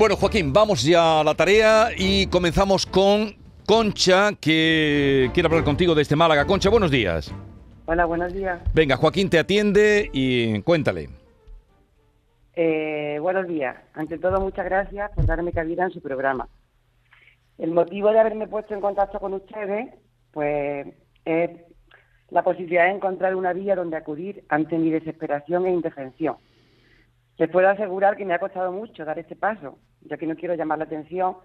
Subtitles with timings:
[0.00, 3.34] Bueno, Joaquín, vamos ya a la tarea y comenzamos con
[3.66, 6.46] Concha, que quiere hablar contigo desde Málaga.
[6.46, 7.30] Concha, buenos días.
[7.84, 8.62] Hola, buenos días.
[8.72, 11.10] Venga, Joaquín te atiende y cuéntale.
[12.54, 13.76] Eh, buenos días.
[13.92, 16.48] Ante todo, muchas gracias por darme cabida en su programa.
[17.58, 19.92] El motivo de haberme puesto en contacto con ustedes,
[20.32, 20.86] pues,
[21.26, 21.50] es
[22.30, 26.36] la posibilidad de encontrar una vía donde acudir ante mi desesperación e indefensión.
[27.36, 30.54] Les puedo asegurar que me ha costado mucho dar este paso, ya que no quiero
[30.54, 31.36] llamar la atención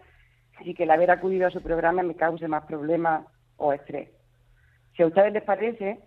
[0.61, 3.25] y que el haber acudido a su programa me cause más problemas
[3.57, 4.09] o estrés.
[4.95, 5.99] Si a ustedes les parece,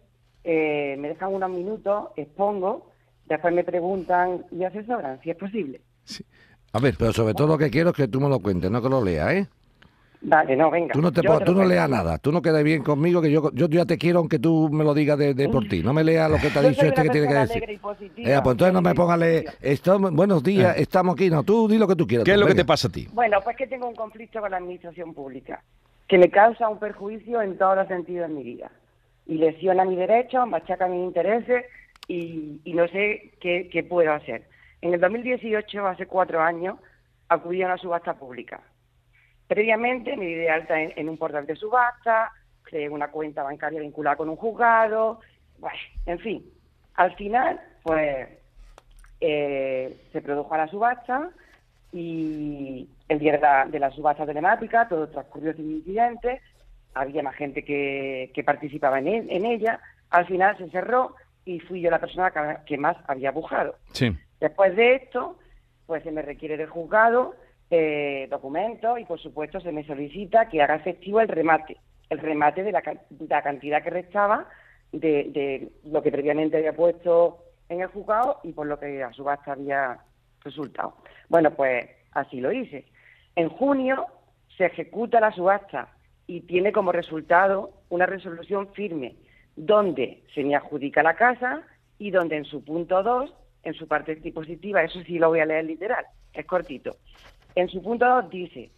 [0.45, 2.93] eh, me dejan unos minutos, expongo,
[3.27, 5.83] después me preguntan y asesoran, si es posible.
[6.73, 8.81] A ver, pero sobre todo lo que quiero es que tú me lo cuentes, no
[8.83, 9.49] que lo leas, ¿eh?
[10.21, 10.93] Vale, no, venga.
[10.93, 13.69] Tú no, te, tú no leas nada, tú no quedas bien conmigo, que yo, yo
[13.69, 15.83] ya te quiero aunque tú me lo digas de, de por ti.
[15.83, 17.63] No me leas lo que te ha dicho este que tiene que decir.
[17.65, 17.79] Eh,
[18.43, 19.45] pues entonces no me pongas leer.
[20.11, 20.83] buenos días, eh.
[20.83, 21.31] estamos aquí.
[21.31, 22.25] No, tú di lo que tú quieras.
[22.25, 23.07] ¿Qué es lo que te pasa a ti?
[23.13, 25.63] Bueno, pues que tengo un conflicto con la administración pública,
[26.09, 28.73] que me causa un perjuicio en todos los sentidos de mi vida.
[29.27, 31.65] Y lesiona mi derecho, machaca mis intereses
[32.09, 34.43] y, y no sé qué, qué puedo hacer.
[34.81, 36.77] En el 2018, hace cuatro años,
[37.29, 38.61] acudí a una subasta pública
[39.49, 42.31] Previamente me di de alta en, un portal de subasta,
[42.63, 45.21] creé una cuenta bancaria vinculada con un juzgado,
[45.59, 46.53] bueno, en fin.
[46.95, 48.29] Al final, pues,
[49.21, 51.31] eh, se produjo la subasta
[51.93, 56.43] y el día de la, subasta telemática todo transcurrió sin incidentes,
[56.93, 61.15] había más gente que, participaba en, en, ella, al final se cerró
[61.47, 62.31] y fui yo la persona
[62.67, 63.77] que, más había bujado.
[63.93, 64.15] Sí.
[64.41, 65.39] Después de esto,
[65.87, 67.35] pues se me requiere del juzgado
[67.71, 71.77] eh, documentos y, por supuesto, se me solicita que haga efectivo el remate,
[72.09, 74.49] el remate de la, cantidad que restaba
[74.93, 79.53] de, lo que previamente había puesto en el juzgado y por lo que a subasta
[79.53, 79.99] había
[80.43, 80.97] resultado.
[81.29, 82.87] Bueno, pues así lo hice.
[83.37, 84.07] En junio
[84.57, 85.89] se ejecuta la subasta
[86.27, 89.17] y tiene como resultado una resolución firme
[89.57, 91.63] donde se me adjudica la casa
[91.99, 93.35] y donde en su punto 2,
[93.65, 96.97] en su parte dispositiva, eso sí lo voy a leer literal, es cortito,
[97.61, 98.71] en su punto 2 dice,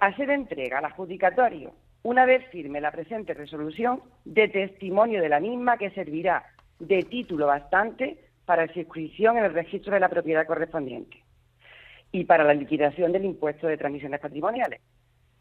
[0.00, 1.72] hacer entrega al adjudicatorio,
[2.02, 6.44] una vez firme la presente resolución, de testimonio de la misma que servirá
[6.78, 11.22] de título bastante para su inscripción en el registro de la propiedad correspondiente
[12.12, 14.80] y para la liquidación del impuesto de transmisiones patrimoniales.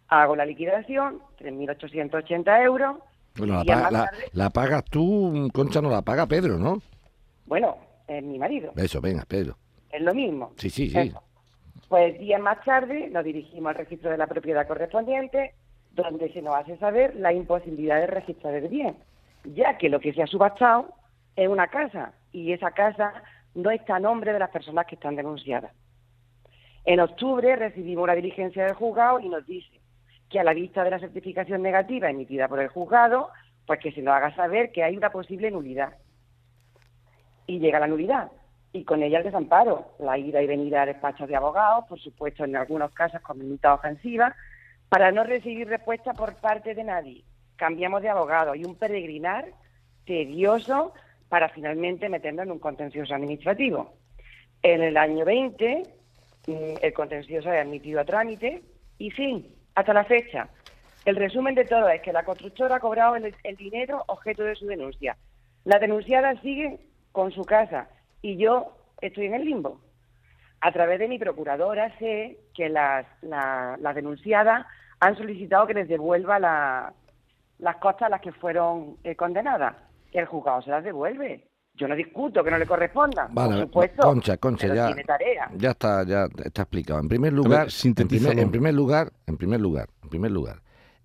[0.07, 2.97] Hago la liquidación, 3.880 euros.
[3.37, 6.81] Bueno, la, pagas tú, Concha, no la paga Pedro, ¿no?
[7.45, 8.71] Bueno, es mi marido.
[8.75, 9.57] Eso, venga, Pedro.
[9.91, 10.53] Es lo mismo.
[10.57, 11.11] Sí, sí, sí.
[11.89, 15.53] Pues días más tarde nos dirigimos al registro de la propiedad correspondiente,
[15.91, 18.97] donde se nos hace saber la imposibilidad de registrar el bien,
[19.43, 20.93] ya que lo que se ha subastado
[21.35, 23.13] es una casa y esa casa
[23.53, 25.71] no está a nombre de las personas que están denunciadas.
[26.85, 29.79] En octubre recibimos una diligencia del juzgado y nos dice
[30.29, 33.29] que a la vista de la certificación negativa emitida por el juzgado,
[33.67, 35.93] pues que se nos haga saber que hay una posible nulidad.
[37.47, 38.31] Y llega la nulidad
[38.75, 42.43] y con ella el desamparo, la ida y venida a despachos de abogados, por supuesto
[42.43, 44.35] en algunos casos con minuta ofensiva,
[44.89, 47.23] para no recibir respuesta por parte de nadie.
[47.55, 49.45] Cambiamos de abogado y un peregrinar
[50.05, 50.93] tedioso
[51.29, 53.93] para finalmente meternos en un contencioso administrativo.
[54.61, 55.83] En el año 20,
[56.47, 58.61] mm, el contencioso ha admitido a trámite
[58.97, 60.49] y fin, hasta la fecha.
[61.05, 64.65] El resumen de todo es que la constructora ha cobrado el dinero objeto de su
[64.65, 65.15] denuncia.
[65.63, 66.77] La denunciada sigue
[67.13, 67.87] con su casa
[68.25, 68.71] y yo
[69.01, 69.79] estoy en el limbo.
[70.59, 73.05] A través de mi procuradora sé que las,
[73.93, 74.65] denunciadas
[74.99, 79.75] han solicitado que les devuelva las costas a las que fueron eh, condenadas.
[80.11, 81.47] El juzgado se las devuelve.
[81.75, 83.27] Yo no discuto que no le corresponda.
[83.29, 84.95] Vale, por supuesto, Concha, Concha, ya,
[85.55, 87.01] ya está, ya está explicado.
[87.01, 90.63] En primer lugar, en primer, en primer, lugar, en primer lugar, en primer lugar,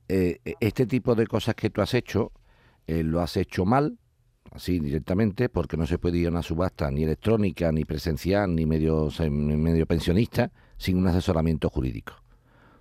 [0.09, 2.33] eh, este tipo de cosas que tú has hecho,
[2.87, 3.99] eh, lo has hecho mal,
[4.51, 8.67] así directamente, porque no se puede ir a una subasta ni electrónica, ni presencial, ni
[8.67, 12.15] medio, medio pensionista, sin un asesoramiento jurídico.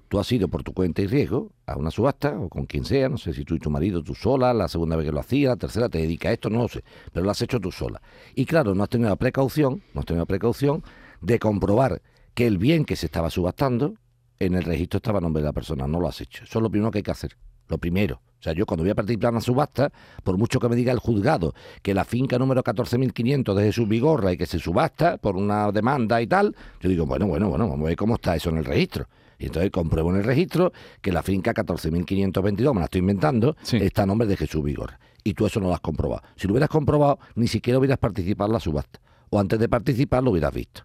[0.08, 3.10] Tú has ido por tu cuenta y riesgo a una subasta, o con quien sea,
[3.10, 5.50] no sé si tú y tu marido, tú sola, la segunda vez que lo hacías,
[5.50, 6.84] la tercera te dedica a esto, no lo sé,
[7.14, 8.02] pero lo has hecho tú sola.
[8.34, 10.84] Y claro, no has tenido la precaución, no has tenido la precaución
[11.22, 12.02] de comprobar
[12.34, 13.94] que el bien que se estaba subastando
[14.40, 16.44] en el registro estaba a nombre de la persona, no lo has hecho.
[16.44, 17.38] Eso es lo primero que hay que hacer,
[17.70, 18.22] lo primero.
[18.40, 19.92] O sea, yo cuando voy a participar en una subasta,
[20.24, 24.32] por mucho que me diga el juzgado que la finca número 14.500 de Jesús Vigorra
[24.32, 27.86] y que se subasta por una demanda y tal, yo digo, bueno, bueno, bueno, vamos
[27.86, 29.08] a ver cómo está eso en el registro.
[29.38, 30.72] Y entonces compruebo en el registro
[31.02, 35.00] que la finca 14.522, me la estoy inventando, está a nombre de Jesús Vigorra.
[35.24, 36.24] Y tú eso no lo has comprobado.
[36.36, 39.00] Si lo hubieras comprobado, ni siquiera hubieras participado en la subasta.
[39.30, 40.84] O antes de participar lo hubieras visto.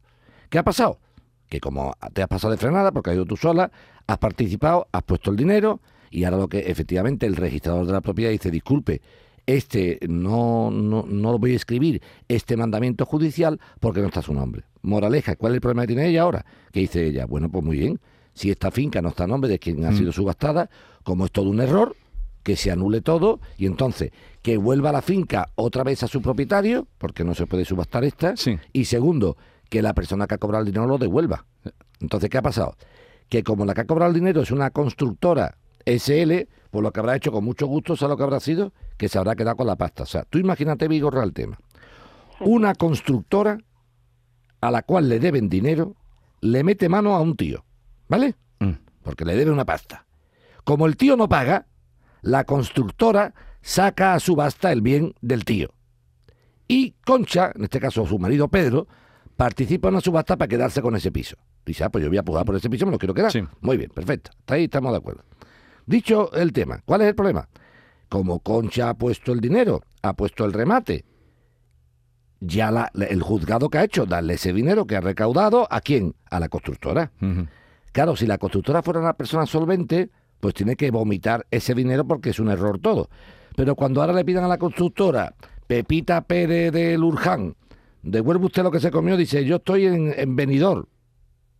[0.50, 0.98] ¿Qué ha pasado?
[1.48, 3.70] que como te has pasado de frenada porque has ido tú sola,
[4.06, 5.80] has participado, has puesto el dinero
[6.14, 9.02] y ahora lo que efectivamente el registrador de la propiedad dice, disculpe,
[9.46, 14.32] este no, no, no lo voy a escribir, este mandamiento judicial, porque no está su
[14.32, 14.62] nombre.
[14.82, 16.46] Moraleja, ¿cuál es el problema que tiene ella ahora?
[16.70, 17.98] Que dice ella, bueno, pues muy bien,
[18.32, 19.96] si esta finca no está a nombre de quien ha mm.
[19.96, 20.70] sido subastada,
[21.02, 21.96] como es todo un error,
[22.44, 26.86] que se anule todo y entonces que vuelva la finca otra vez a su propietario,
[26.98, 28.34] porque no se puede subastar esta,
[28.72, 29.36] y segundo,
[29.68, 31.44] que la persona que ha cobrado el dinero lo devuelva.
[31.98, 32.76] Entonces, ¿qué ha pasado?
[33.28, 37.00] Que como la que ha cobrado el dinero es una constructora SL, pues lo que
[37.00, 38.72] habrá hecho con mucho gusto, ¿sabes lo que habrá sido?
[38.96, 40.02] Que se habrá quedado con la pasta.
[40.04, 41.58] O sea, tú imagínate, Vigorra, el tema.
[42.40, 43.58] Una constructora
[44.60, 45.94] a la cual le deben dinero,
[46.40, 47.64] le mete mano a un tío,
[48.08, 48.34] ¿vale?
[48.60, 48.72] Mm.
[49.02, 50.06] Porque le debe una pasta.
[50.64, 51.66] Como el tío no paga,
[52.22, 55.70] la constructora saca a subasta el bien del tío.
[56.66, 58.88] Y Concha, en este caso su marido Pedro,
[59.36, 61.36] participa en una subasta para quedarse con ese piso.
[61.66, 63.32] Dice, ah, pues yo voy a pujar por ese piso, me lo quiero quedar.
[63.60, 64.30] Muy bien, perfecto.
[64.38, 65.24] Hasta ahí estamos de acuerdo.
[65.86, 67.48] Dicho el tema, ¿cuál es el problema?
[68.08, 71.04] Como Concha ha puesto el dinero, ha puesto el remate,
[72.40, 76.14] ya la, el juzgado que ha hecho, darle ese dinero que ha recaudado, ¿a quién?
[76.30, 77.10] A la constructora.
[77.92, 80.10] Claro, si la constructora fuera una persona solvente,
[80.40, 83.08] pues tiene que vomitar ese dinero porque es un error todo.
[83.56, 85.34] Pero cuando ahora le pidan a la constructora,
[85.66, 87.56] Pepita Pérez de Lurján,
[88.02, 90.88] devuelve usted lo que se comió, dice, yo estoy en, en venidor.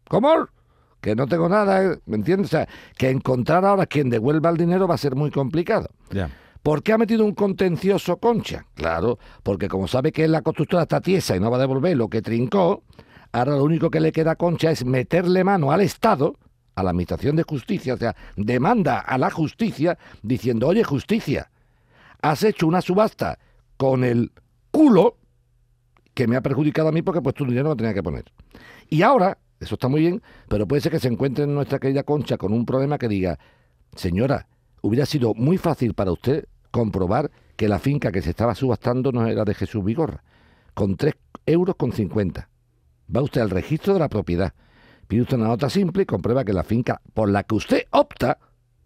[0.08, 0.48] ¿Cómo?
[1.04, 2.46] Que no tengo nada, ¿me entiendes?
[2.46, 5.90] O sea, que encontrar ahora quien devuelva el dinero va a ser muy complicado.
[6.62, 8.64] ¿Por qué ha metido un contencioso Concha?
[8.74, 12.08] Claro, porque como sabe que la constructora está tiesa y no va a devolver lo
[12.08, 12.84] que trincó,
[13.32, 16.38] ahora lo único que le queda a Concha es meterle mano al Estado,
[16.74, 21.50] a la Administración de Justicia, o sea, demanda a la justicia diciendo, oye, justicia,
[22.22, 23.38] has hecho una subasta
[23.76, 24.32] con el
[24.70, 25.18] culo
[26.14, 28.24] que me ha perjudicado a mí porque pues tu dinero lo tenía que poner.
[28.88, 32.04] Y ahora eso está muy bien, pero puede ser que se encuentre en nuestra querida
[32.04, 33.38] Concha con un problema que diga,
[33.94, 34.46] señora,
[34.80, 39.26] hubiera sido muy fácil para usted comprobar que la finca que se estaba subastando no
[39.26, 40.22] era de Jesús Vigorra,
[40.74, 41.14] con 3
[41.46, 42.48] euros con 50.
[43.14, 44.54] Va usted al registro de la propiedad,
[45.06, 48.38] pide usted una nota simple y comprueba que la finca por la que usted opta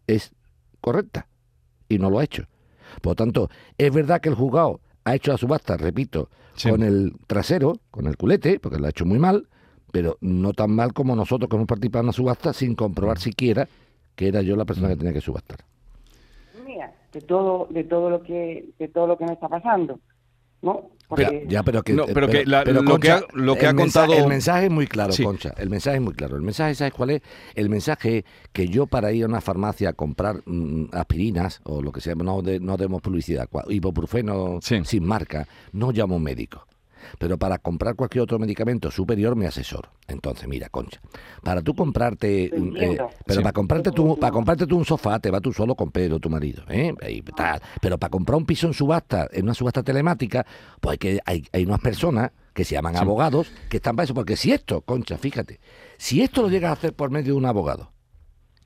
[0.06, 0.32] es
[0.80, 1.28] correcta.
[1.88, 2.46] Y no lo ha hecho.
[3.00, 6.28] Por lo tanto, es verdad que el juzgado ha hecho la subasta, repito,
[6.62, 9.48] con el trasero, con el culete, porque lo ha hecho muy mal,
[9.93, 13.69] pero no tan mal como nosotros que hemos participado en una subasta sin comprobar siquiera
[14.19, 15.58] que era yo la persona que tenía que subastar.
[16.67, 20.00] Mira, de todo, de todo lo que, de todo lo que me está pasando,
[20.61, 20.90] ¿no?
[21.46, 24.12] ya, pero que, pero, que lo, que ha, lo que ha contado...
[24.12, 26.37] el mensaje es muy claro, Concha, el mensaje es muy claro.
[26.37, 27.23] El mensaje, ¿sabes cuál es?
[27.55, 31.93] El mensaje que yo para ir a una farmacia a comprar mm, aspirinas o lo
[31.93, 36.67] que sea, no, no demos publicidad, ibuprofeno sin marca, no llamo a un médico
[37.19, 39.91] pero para comprar cualquier otro medicamento superior me asesoro.
[40.06, 41.00] Entonces, mira, Concha,
[41.43, 45.41] para tú comprarte, eh, pero para comprarte tú, para comprarte tú un sofá, te va
[45.41, 46.95] tú solo con Pedro, tu marido, ¿eh?
[47.37, 47.61] tal.
[47.81, 50.47] Pero para comprar un piso en subasta, en una subasta telemática,
[50.81, 54.15] pues hay que hay, hay unas personas que se llaman abogados que están para eso,
[54.15, 55.61] porque si esto, Concha, fíjate,
[55.97, 57.93] si esto lo llegas a hacer por medio de un abogado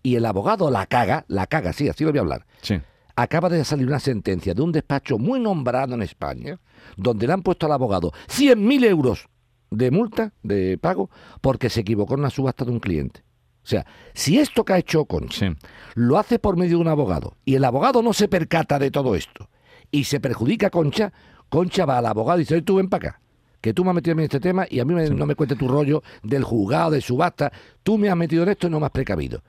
[0.02, 2.46] y el abogado la caga, la caga, sí, así lo voy a hablar.
[2.62, 2.81] Sí
[3.16, 6.58] acaba de salir una sentencia de un despacho muy nombrado en España,
[6.96, 9.28] donde le han puesto al abogado 100.000 euros
[9.70, 13.24] de multa, de pago, porque se equivocó en una subasta de un cliente.
[13.64, 15.54] O sea, si esto que ha hecho Concha
[15.94, 19.14] lo hace por medio de un abogado y el abogado no se percata de todo
[19.14, 19.48] esto
[19.90, 21.12] y se perjudica a Concha,
[21.48, 23.20] Concha va al abogado y dice, oye, tú ven para acá,
[23.60, 25.69] que tú me has metido en este tema y a mí no me cuentes tu
[25.69, 27.52] rollo del juzgado, de subasta,
[27.84, 29.42] tú me has metido en esto y no me has precavido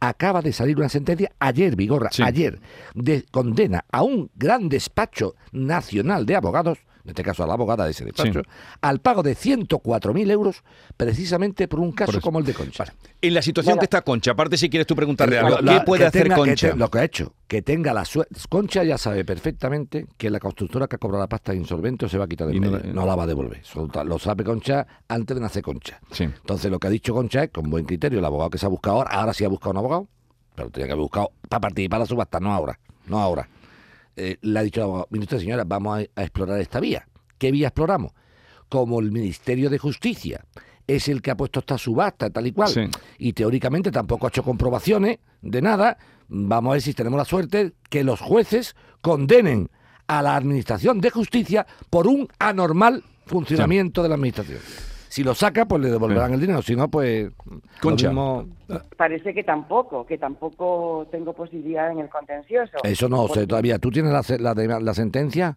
[0.00, 2.60] acaba de salir una sentencia ayer, Vigorra, ayer,
[2.94, 7.84] de condena a un gran despacho nacional de abogados en este caso a la abogada
[7.84, 8.42] de ese despacho,
[8.80, 10.64] al pago de 104.000 euros
[10.96, 12.84] precisamente por un caso como el de Concha.
[13.22, 16.32] En la situación que está Concha, aparte si quieres tú preguntarle algo, ¿qué puede hacer
[16.32, 16.74] Concha?
[16.74, 18.34] lo que ha hecho, que tenga la suerte.
[18.48, 22.18] Concha ya sabe perfectamente que la constructora que ha cobrado la pasta es insolvente se
[22.18, 23.62] va a quitar de medio, no, la va a devolver.
[24.04, 26.00] Lo sabe Concha antes de nacer Concha.
[26.18, 28.68] Entonces lo que ha dicho Concha es, con buen criterio, el abogado que se ha
[28.68, 30.08] buscado ahora, ahora sí ha buscado un abogado,
[30.56, 33.48] pero tenía que haber buscado para participar en la subasta, no ahora, no ahora.
[34.16, 37.06] Eh, le ha dicho el abogado, ministro señora, vamos a, explorar esta vía.
[37.38, 38.12] ¿Qué vía exploramos?
[38.68, 40.44] Como el Ministerio de Justicia
[40.86, 44.42] es el que ha puesto esta subasta, tal y cual, y teóricamente tampoco ha hecho
[44.42, 49.68] comprobaciones de nada, vamos a ver si tenemos la suerte que los jueces condenen
[50.06, 54.60] a la Administración de Justicia por un anormal funcionamiento de la Administración.
[55.08, 56.62] Si lo saca, pues le devolverán el dinero.
[56.62, 57.30] Si no, pues.
[57.80, 58.12] Concha.
[58.96, 62.78] Parece que tampoco, que tampoco tengo posibilidad en el contencioso.
[62.82, 63.78] Eso no sé todavía.
[63.78, 65.56] ¿Tú tienes la, la, la sentencia?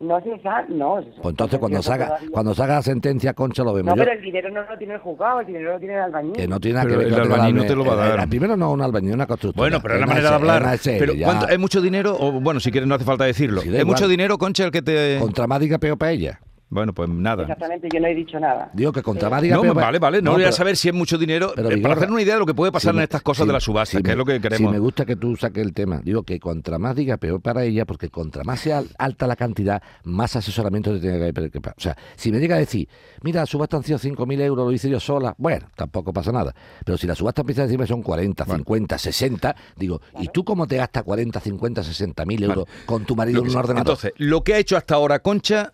[0.00, 1.00] No se sabe, no.
[1.22, 3.96] Pues entonces cuando salga, cuando salga la sentencia, Concha, lo vemos.
[3.96, 6.32] No, pero el dinero no lo tiene el juzgado, el dinero lo tiene el albañil.
[6.34, 7.06] Que no tiene nada que ver.
[7.08, 8.28] El albañil no te lo va a dar.
[8.28, 9.64] primero no un albañil, una constructora.
[9.64, 10.78] Bueno, pero es la manera de hablar.
[10.84, 12.16] pero ¿cuánto, ¿es mucho dinero?
[12.16, 13.60] O bueno, si quieres no hace falta decirlo.
[13.60, 15.18] ¿Es mucho dinero, Concha, el que te...
[15.18, 16.40] Contra más diga peor para ella.
[16.70, 17.42] Bueno, pues nada.
[17.42, 18.70] Exactamente, yo no he dicho nada.
[18.74, 21.52] Digo que contra más No, vale, vale, no, voy a saber si es mucho dinero,
[21.56, 23.60] pero, para hacer una idea de lo que puede pasar en estas cosas de la
[23.60, 24.70] subasta, que es lo que queremos.
[24.70, 27.64] Si me gusta que tú saques el tema, digo que contra más diga peor para
[27.64, 31.50] ella, porque contra más sea alta la cantidad, más asesoramiento te tiene que haber.
[31.76, 32.88] O sea, si me llega a decir,
[33.22, 36.54] mira, la subasta han sido 5.000 euros, lo hice yo sola, bueno, tampoco pasa nada.
[36.84, 40.66] Pero si la subasta empieza a decirme son 40, 50, 60, digo, ¿y tú cómo
[40.66, 43.94] te gastas 40, 50, 60 mil euros con tu marido en un ordenador?
[43.94, 45.72] Entonces, lo que ha hecho hasta ahora Concha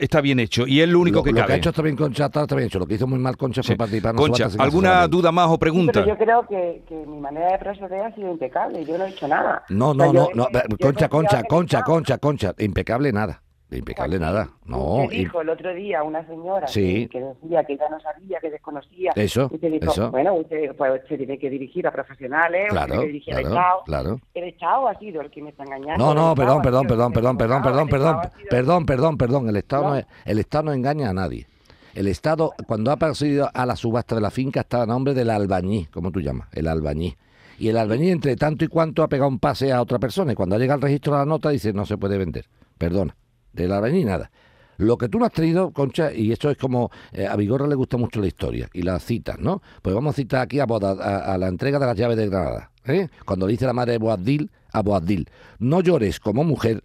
[0.00, 1.40] está bien hecho y es lo único que cabe.
[1.40, 2.78] Lo que ha hecho está bien Concha, está, bien hecho.
[2.78, 6.04] Lo que hizo muy mal Concha fue participar Concha, ¿alguna duda más o pregunta?
[6.04, 8.84] yo creo que, mi manera de proceder ha sido impecable.
[8.84, 9.64] Yo no he hecho nada.
[9.68, 10.48] No, no, no, no.
[10.80, 12.54] Concha, Concha, Concha, Concha, Concha.
[12.58, 13.43] Impecable nada.
[13.76, 14.48] Impecable nada.
[14.64, 15.06] No.
[15.10, 19.12] dijo el otro día una señora que, decía que ella no sabía, que desconocía.
[19.14, 19.50] Eso.
[19.60, 20.10] eso.
[20.10, 23.82] Bueno, usted pues, se tiene que dirigir a profesionales, claro, tiene que dirigir al Estado.
[23.84, 24.20] Claro.
[24.34, 26.04] El Estado ha sido el que me está engañando.
[26.04, 29.48] No, no, perdón, perdón, perdón, perdón, perdón, perdón, perdón, perdón, perdón, perdón.
[29.48, 31.46] El Estado no, el Estado no engaña a nadie.
[31.94, 35.30] El Estado, cuando ha procedido a la subasta de la finca, está a nombre del
[35.30, 37.16] albañí, como tú llamas, el albañí.
[37.56, 40.32] Y el albañí, entre tanto y cuanto, ha pegado un pase a otra persona.
[40.32, 42.46] Y cuando llega al registro de la nota, dice, no se puede vender.
[42.78, 43.14] Perdona
[43.54, 44.30] de la ni nada.
[44.76, 47.76] Lo que tú no has traído, Concha, y esto es como eh, a Vigorra le
[47.76, 49.62] gusta mucho la historia y las citas, ¿no?
[49.80, 52.70] Pues vamos a citar aquí a, a, la entrega de las llaves de Granada.
[52.86, 53.08] ¿eh?
[53.24, 55.28] Cuando dice la madre de Boabdil a Boabdil,
[55.60, 56.82] no llores como mujer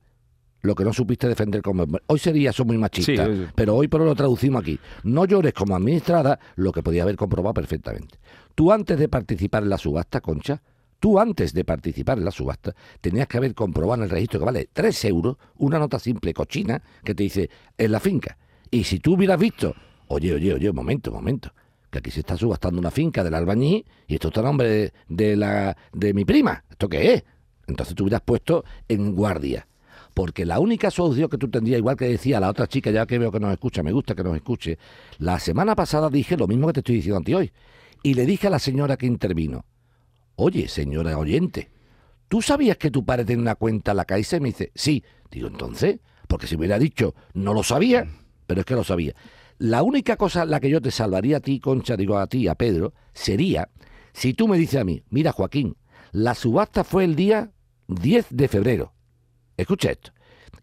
[0.61, 4.13] lo que no supiste defender como hoy sería eso muy machista, pero hoy por lo
[4.13, 4.77] traducimos aquí.
[5.03, 8.19] No llores como administrada lo que podía haber comprobado perfectamente.
[8.55, 10.61] Tú antes de participar en la subasta, Concha,
[10.99, 14.45] Tú antes de participar en la subasta tenías que haber comprobado en el registro que
[14.45, 18.37] vale 3 euros una nota simple cochina que te dice en la finca.
[18.69, 19.73] Y si tú hubieras visto,
[20.07, 21.53] oye, oye, oye, momento, momento,
[21.89, 25.35] que aquí se está subastando una finca del albañí y esto está a nombre de,
[25.37, 27.23] la, de mi prima, ¿esto qué es?
[27.67, 29.67] Entonces tú hubieras puesto en guardia.
[30.13, 33.17] Porque la única solución que tú tendrías, igual que decía la otra chica, ya que
[33.19, 34.77] veo que nos escucha, me gusta que nos escuche,
[35.19, 37.51] la semana pasada dije lo mismo que te estoy diciendo ante hoy.
[38.03, 39.65] Y le dije a la señora que intervino,
[40.41, 41.69] Oye, señora oyente,
[42.29, 44.37] ¿tú sabías que tu padre tiene una cuenta en la Caixa?
[44.37, 45.03] Y me dice, sí.
[45.29, 48.07] Digo, entonces, porque si me hubiera dicho, no lo sabía,
[48.47, 49.13] pero es que lo sabía.
[49.57, 52.55] La única cosa la que yo te salvaría a ti, Concha, digo a ti, a
[52.55, 53.67] Pedro, sería
[54.13, 55.75] si tú me dices a mí, mira Joaquín,
[56.13, 57.51] la subasta fue el día
[57.89, 58.93] 10 de febrero.
[59.57, 60.11] Escucha esto.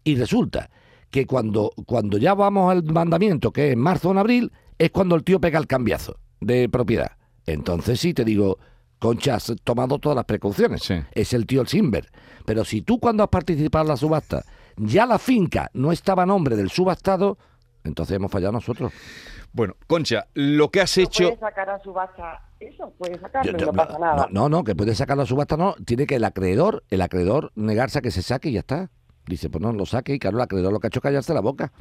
[0.03, 0.71] Y resulta
[1.11, 4.89] que cuando, cuando ya vamos al mandamiento, que es en marzo o en abril, es
[4.89, 7.11] cuando el tío pega el cambiazo de propiedad.
[7.45, 8.57] Entonces sí te digo,
[8.99, 10.81] Concha, has tomado todas las precauciones.
[11.11, 12.09] Es el tío el Simber.
[12.45, 14.43] Pero si tú cuando has participado en la subasta
[14.77, 17.37] ya la finca no estaba a nombre del subastado,
[17.83, 18.93] entonces hemos fallado nosotros.
[19.53, 21.25] Bueno, Concha, lo que has hecho...
[21.25, 22.93] ¿Puede sacar a subasta eso?
[22.97, 24.27] ¿Puede sacarlo no pasa nada?
[24.31, 25.75] No, no, que puede sacar a subasta no.
[25.85, 28.89] Tiene que el acreedor, el acreedor negarse a que se saque y ya está.
[29.25, 31.33] Dice, pues no, lo saque y claro, el acreedor lo que ha hecho es callarse
[31.33, 31.71] la boca.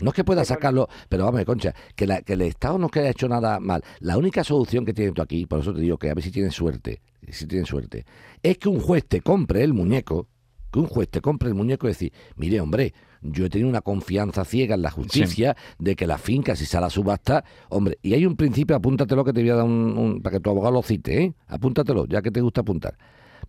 [0.00, 3.10] No es que pueda sacarlo, pero vamos, Concha, que, que el Estado no que haya
[3.10, 3.82] hecho nada mal.
[4.00, 6.30] La única solución que tienes tú aquí, por eso te digo que a ver si
[6.30, 8.04] tienes suerte, si tienes suerte,
[8.42, 10.28] es que un juez te compre el muñeco,
[10.72, 13.82] que un juez te compre el muñeco y decir, mire, hombre, yo he tenido una
[13.82, 18.14] confianza ciega en la justicia de que la finca, si sale a subasta, hombre, y
[18.14, 20.82] hay un principio, apúntatelo que te voy a dar un, para que tu abogado lo
[20.82, 21.34] cite, ¿eh?
[21.46, 22.96] Apúntatelo, ya que te gusta apuntar.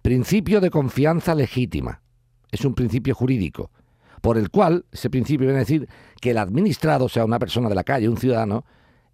[0.02, 2.02] Principio de confianza legítima.
[2.52, 3.72] Es un principio jurídico
[4.24, 5.90] por el cual ese principio viene a decir
[6.22, 8.64] que el administrado, o sea, una persona de la calle, un ciudadano,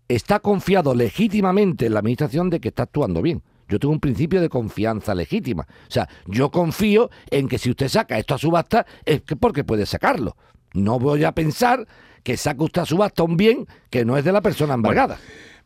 [0.07, 3.41] está confiado legítimamente en la administración de que está actuando bien.
[3.67, 5.65] Yo tengo un principio de confianza legítima.
[5.67, 9.63] O sea, yo confío en que si usted saca esto a subasta es que porque
[9.63, 10.37] puede sacarlo.
[10.75, 11.87] No voy a pensar
[12.21, 15.17] que saca usted a subasta un bien que no es de la persona embargada.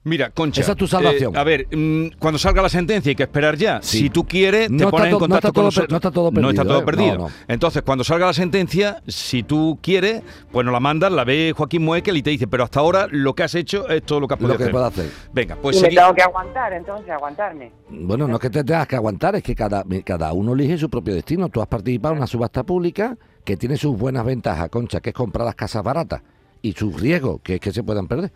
[0.06, 0.62] Mira, Concha.
[0.62, 1.34] Esa es tu salvación.
[1.34, 3.82] Eh, a ver, mm, cuando salga la sentencia hay que esperar ya.
[3.82, 5.90] Si tú quieres, te pones en contacto con nosotros.
[5.90, 6.42] No está todo perdido.
[6.42, 6.86] No está todo ¿eh?
[6.86, 7.30] perdido.
[7.48, 11.84] Entonces, cuando salga la sentencia, si tú quieres, pues nos la mandas, la ve Joaquín
[11.84, 14.34] Muekel y te dice, pero hasta ahora lo que has hecho es todo lo que
[14.34, 15.04] has podido lo que hacer.
[15.06, 15.10] hacer.
[15.32, 17.72] Venga, pues y me tengo que aguantar, entonces, aguantarme.
[17.90, 20.90] Bueno, no es que te tengas que aguantar, es que cada, cada uno elige su
[20.90, 21.48] propio destino.
[21.48, 25.16] Tú has participado en una subasta pública que tiene sus buenas ventajas, Concha, que es
[25.16, 26.22] comprar las casas baratas
[26.62, 28.32] y sus riesgos, que es que se puedan perder.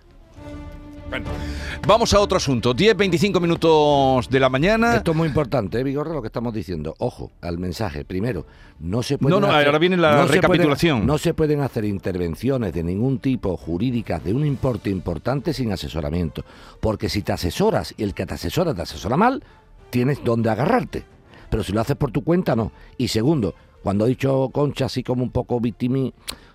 [1.09, 1.29] Bueno,
[1.87, 2.73] vamos a otro asunto.
[2.73, 4.97] 10, 25 minutos de la mañana.
[4.97, 6.95] Esto es muy importante, ¿eh, Vigorra, lo que estamos diciendo.
[6.99, 8.03] Ojo al mensaje.
[8.03, 8.45] Primero,
[8.79, 9.39] no se pueden.
[9.39, 11.05] No, no, ahora viene la recapitulación.
[11.05, 16.43] no se pueden hacer intervenciones de ningún tipo jurídicas de un importe importante sin asesoramiento.
[16.81, 19.41] Porque si te asesoras y el que te asesora te asesora mal,
[19.89, 21.05] tienes donde agarrarte.
[21.49, 22.73] Pero si lo haces por tu cuenta, no.
[22.97, 26.11] Y segundo, cuando ha dicho Concha así como un poco víctima,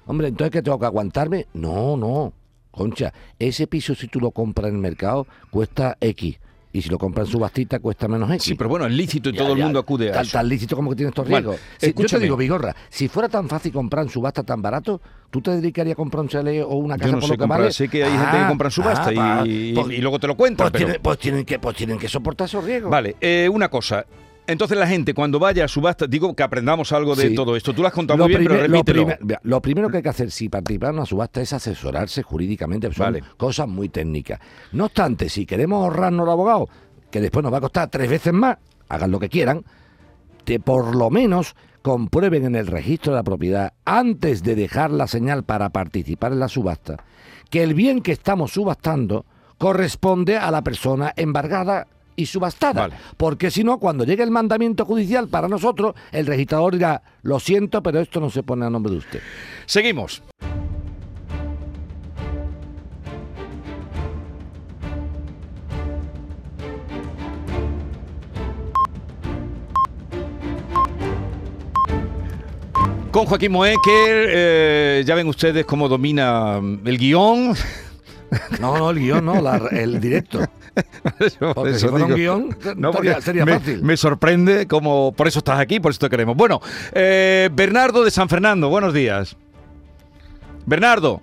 [0.06, 1.46] Hombre, entonces que tengo que aguantarme.
[1.54, 2.32] No, no.
[2.72, 6.38] Concha, ese piso si tú lo compras en el mercado cuesta X.
[6.74, 8.44] Y si lo compran en subastita cuesta menos X.
[8.44, 10.38] Sí, pero bueno, es lícito y todo el mundo acude a tal, eso.
[10.38, 11.60] Tan lícito como que tiene estos riesgos.
[11.80, 14.98] yo te digo, Vigorra, si fuera tan fácil comprar en subasta tan barato,
[15.28, 17.38] ¿tú te dedicarías a comprar un chalet o una casa yo no por sé lo
[17.38, 17.72] que vale?
[17.72, 20.26] Sé que hay gente que ah, compra en subasta ah, y, pues, y, luego te
[20.26, 20.70] lo cuentan.
[20.70, 22.90] Pues, tienen, pues, tienen, que, pues tienen que soportar esos riesgos.
[22.90, 24.06] Vale, eh, una cosa.
[24.46, 27.72] Entonces la gente cuando vaya a subasta, digo que aprendamos algo de todo esto.
[27.72, 29.08] Tú lo has contado muy bien, pero repítelo.
[29.42, 33.20] Lo, primero que hay que hacer si participar en una subasta es asesorarse jurídicamente, son
[33.36, 34.40] cosas muy técnicas.
[34.72, 36.68] No obstante, si queremos ahorrarnos el abogado,
[37.10, 38.58] que después nos va a costar tres veces más,
[38.88, 39.64] hagan lo que quieran,
[40.44, 45.06] que por lo menos comprueben en el registro de la propiedad, antes de dejar la
[45.06, 47.04] señal para participar en la subasta,
[47.50, 49.24] que el bien que estamos subastando
[49.58, 52.90] corresponde a la persona embargada y subastada.
[53.16, 57.82] Porque si no, cuando llegue el mandamiento judicial para nosotros, el registrador dirá, lo siento,
[57.82, 59.20] pero esto no se pone a nombre de usted.
[59.66, 60.22] Seguimos.
[73.12, 77.54] Con Joaquín Moé, que eh, ya ven ustedes cómo domina el guion.
[78.60, 79.34] No, no, el guion no,
[79.70, 80.40] el directo.
[81.54, 83.82] Porque si fuera un guion, no, sería me, fácil.
[83.82, 86.36] Me sorprende como por eso estás aquí, por eso te queremos.
[86.36, 86.60] Bueno,
[86.94, 89.36] eh, Bernardo de San Fernando, buenos días.
[90.64, 91.20] Bernardo.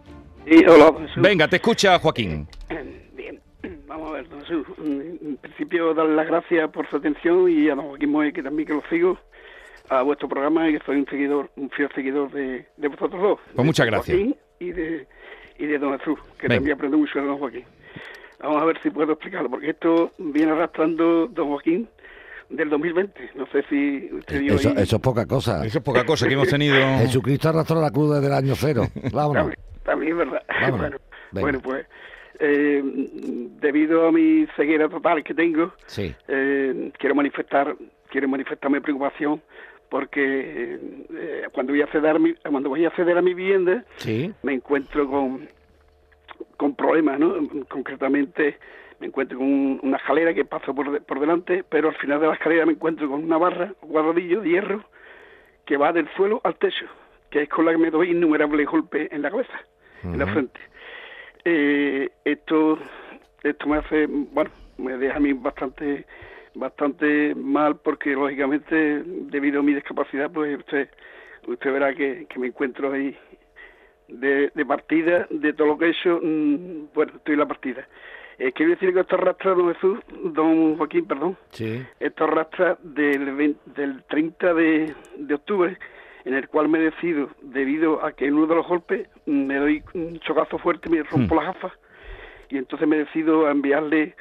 [0.47, 0.93] Sí, hola.
[1.17, 2.47] Venga, te escucha Joaquín.
[3.15, 3.41] Bien,
[3.87, 4.67] vamos a ver, Jesús.
[4.77, 8.67] En principio, darle las gracias por su atención y a don Joaquín Moe, que también
[8.67, 9.17] que lo sigo
[9.89, 13.39] a vuestro programa y que soy un seguidor, un fiel seguidor de, de vosotros dos.
[13.55, 14.19] Pues muchas gracias.
[14.59, 15.07] y de,
[15.59, 17.65] y de Don Jesús, que también aprendo mucho de Don Joaquín.
[18.39, 21.87] Vamos a ver si puedo explicarlo, porque esto viene arrastrando Don Joaquín
[22.49, 23.31] del 2020.
[23.35, 25.65] No sé si usted vio eso, eso es poca cosa.
[25.65, 26.75] Eso es poca cosa que hemos tenido.
[26.99, 28.87] Jesucristo arrastró la cruz desde el año cero.
[29.11, 29.53] Vámonos.
[29.83, 30.99] También, es verdad.
[31.31, 31.85] Bueno, pues
[32.39, 32.81] eh,
[33.61, 36.11] debido a mi ceguera total que tengo, sí.
[36.27, 37.75] eh, quiero manifestar
[38.09, 39.41] quiero manifestar mi preocupación
[39.89, 40.79] porque
[41.13, 43.83] eh, cuando voy a acceder a mi, cuando voy a acceder a mi vivienda
[44.43, 45.47] me encuentro con
[46.57, 47.35] con problemas no
[47.67, 48.57] concretamente
[48.99, 52.33] me encuentro con una escalera que pasa por, por delante pero al final de la
[52.33, 54.83] escalera me encuentro con una barra un cuadradillo de hierro
[55.65, 56.85] que va del suelo al techo
[57.29, 59.59] que es con la que me doy innumerables golpes en la cabeza
[60.03, 60.59] en la frente.
[61.43, 62.79] Eh, esto
[63.43, 66.05] esto me hace bueno me deja a mí bastante
[66.55, 70.89] bastante mal porque lógicamente debido a mi discapacidad pues usted
[71.47, 73.17] usted verá que, me encuentro ahí
[74.09, 77.87] de, partida de todo lo que he hecho mm, bueno estoy en la partida
[78.37, 81.85] eh, quiero decir que esto arrastra don Jesús don Joaquín perdón sí.
[81.99, 85.77] esto arrastra del, del 30 de, de octubre
[86.25, 89.83] en el cual me decido debido a que en uno de los golpes me doy
[89.93, 91.37] un chocazo fuerte me rompo hmm.
[91.37, 91.73] las gafas
[92.49, 94.15] y entonces me decido a enviarle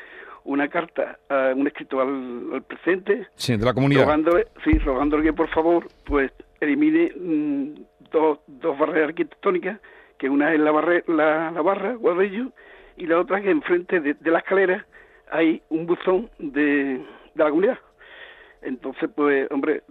[0.44, 5.33] una carta a un escrito al, presente sí, de la comunidad rogándole, sí, rogándole que
[5.33, 7.74] por favor pues elimine mm,
[8.11, 9.81] dos, dos barreras arquitectónicas
[10.18, 12.51] que una es la, barre, la, la barra Guadalillo
[12.97, 14.87] y la otra que enfrente de, de la escalera
[15.31, 17.79] hay un buzón de, de la comunidad.
[18.62, 19.83] Entonces pues hombre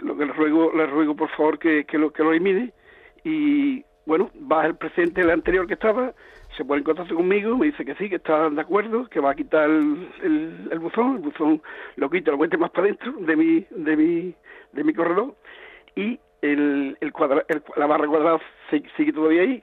[0.00, 2.72] lo que le ruego le ruego por favor que, que lo que lo elimine.
[3.24, 6.14] Y bueno va el presente el anterior que estaba
[6.56, 9.30] se pone en contacto conmigo, me dice que sí, que está de acuerdo, que va
[9.30, 10.08] a quitar el,
[10.70, 11.62] el, buzón, el buzón
[11.96, 14.34] lo quita, lo mete más para adentro de mi, de mi,
[14.72, 15.34] de mi corredor
[15.96, 17.12] y el, el,
[17.76, 19.62] la barra cuadrada sigue todavía ahí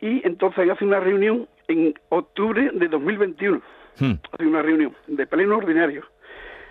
[0.00, 3.60] y entonces hace una reunión en octubre de 2021,
[4.00, 4.12] hmm.
[4.32, 6.04] hace una reunión de pleno ordinario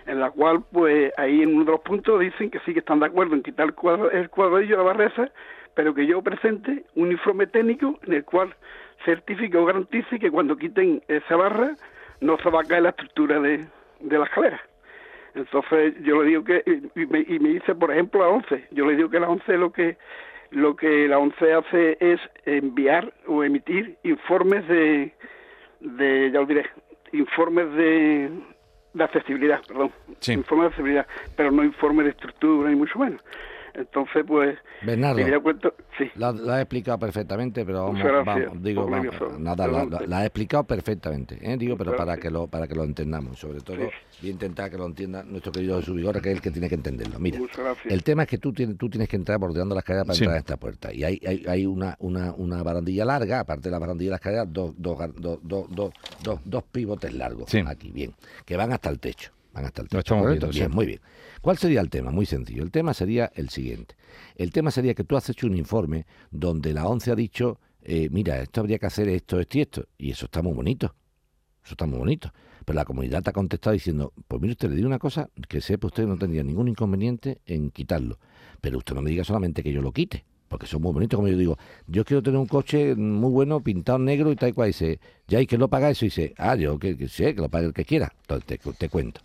[0.06, 3.00] en la cual pues ahí en uno de los puntos dicen que sí que están
[3.00, 5.30] de acuerdo en quitar el, cuadro, el cuadradillo de la barra esa,
[5.74, 8.54] pero que yo presente un informe técnico en el cual
[9.04, 11.74] certifique o garantice que cuando quiten esa barra
[12.20, 13.66] no se va a caer la estructura de,
[14.00, 14.60] de la escalera.
[15.34, 16.62] Entonces yo le digo que,
[16.94, 19.58] y me, y me dice por ejemplo la 11, yo le digo que la 11
[19.58, 19.96] lo que,
[20.50, 25.12] lo que la 11 hace es enviar o emitir informes de,
[25.80, 26.66] de ya lo diré,
[27.12, 28.30] informes de,
[28.92, 29.90] de accesibilidad, perdón,
[30.28, 33.20] informes de accesibilidad, pero no informes de estructura ni mucho menos.
[33.74, 34.56] Entonces, pues,
[34.86, 35.18] Bernardo,
[35.98, 36.08] sí.
[36.14, 38.88] la, la, he explicado perfectamente, pero vamos, digo,
[39.36, 39.66] nada,
[40.06, 41.56] la, he explicado perfectamente, ¿eh?
[41.56, 43.90] digo, pero para que lo para que lo entendamos, sobre todo,
[44.22, 47.18] y intentar que lo entienda nuestro querido Subigora, que es el que tiene que entenderlo.
[47.18, 47.40] Mira,
[47.86, 50.36] el tema es que tú tienes, tú tienes que entrar bordeando la escalera para entrar
[50.36, 53.80] a esta puerta, y hay, hay, hay una, una, una barandilla larga, aparte de la
[53.80, 58.56] barandilla de la escalera, dos, dos, dos, dos, dos, dos pivotes largos aquí, bien, que
[58.56, 59.32] van hasta el techo.
[59.54, 60.22] Van hasta el techo.
[60.50, 61.00] bien, muy bien.
[61.40, 62.10] ¿Cuál sería el tema?
[62.10, 62.62] Muy sencillo.
[62.62, 63.96] El tema sería el siguiente.
[64.34, 68.08] El tema sería que tú has hecho un informe donde la ONCE ha dicho, eh,
[68.10, 69.88] mira, esto habría que hacer esto, esto y esto.
[69.96, 70.94] Y eso está muy bonito.
[71.64, 72.32] Eso está muy bonito.
[72.64, 75.60] Pero la comunidad te ha contestado diciendo, pues mire usted, le digo una cosa, que
[75.60, 78.18] sepa usted no tendría ningún inconveniente en quitarlo.
[78.60, 81.26] Pero usted no me diga solamente que yo lo quite porque son muy bonitos, como
[81.26, 84.68] yo digo, yo quiero tener un coche muy bueno, pintado negro y tal y cual,
[84.68, 87.48] dice, ya hay que lo paga eso, y dice, ah, yo que, sé, que lo
[87.48, 89.20] pague el que quiera, entonces te, cuento.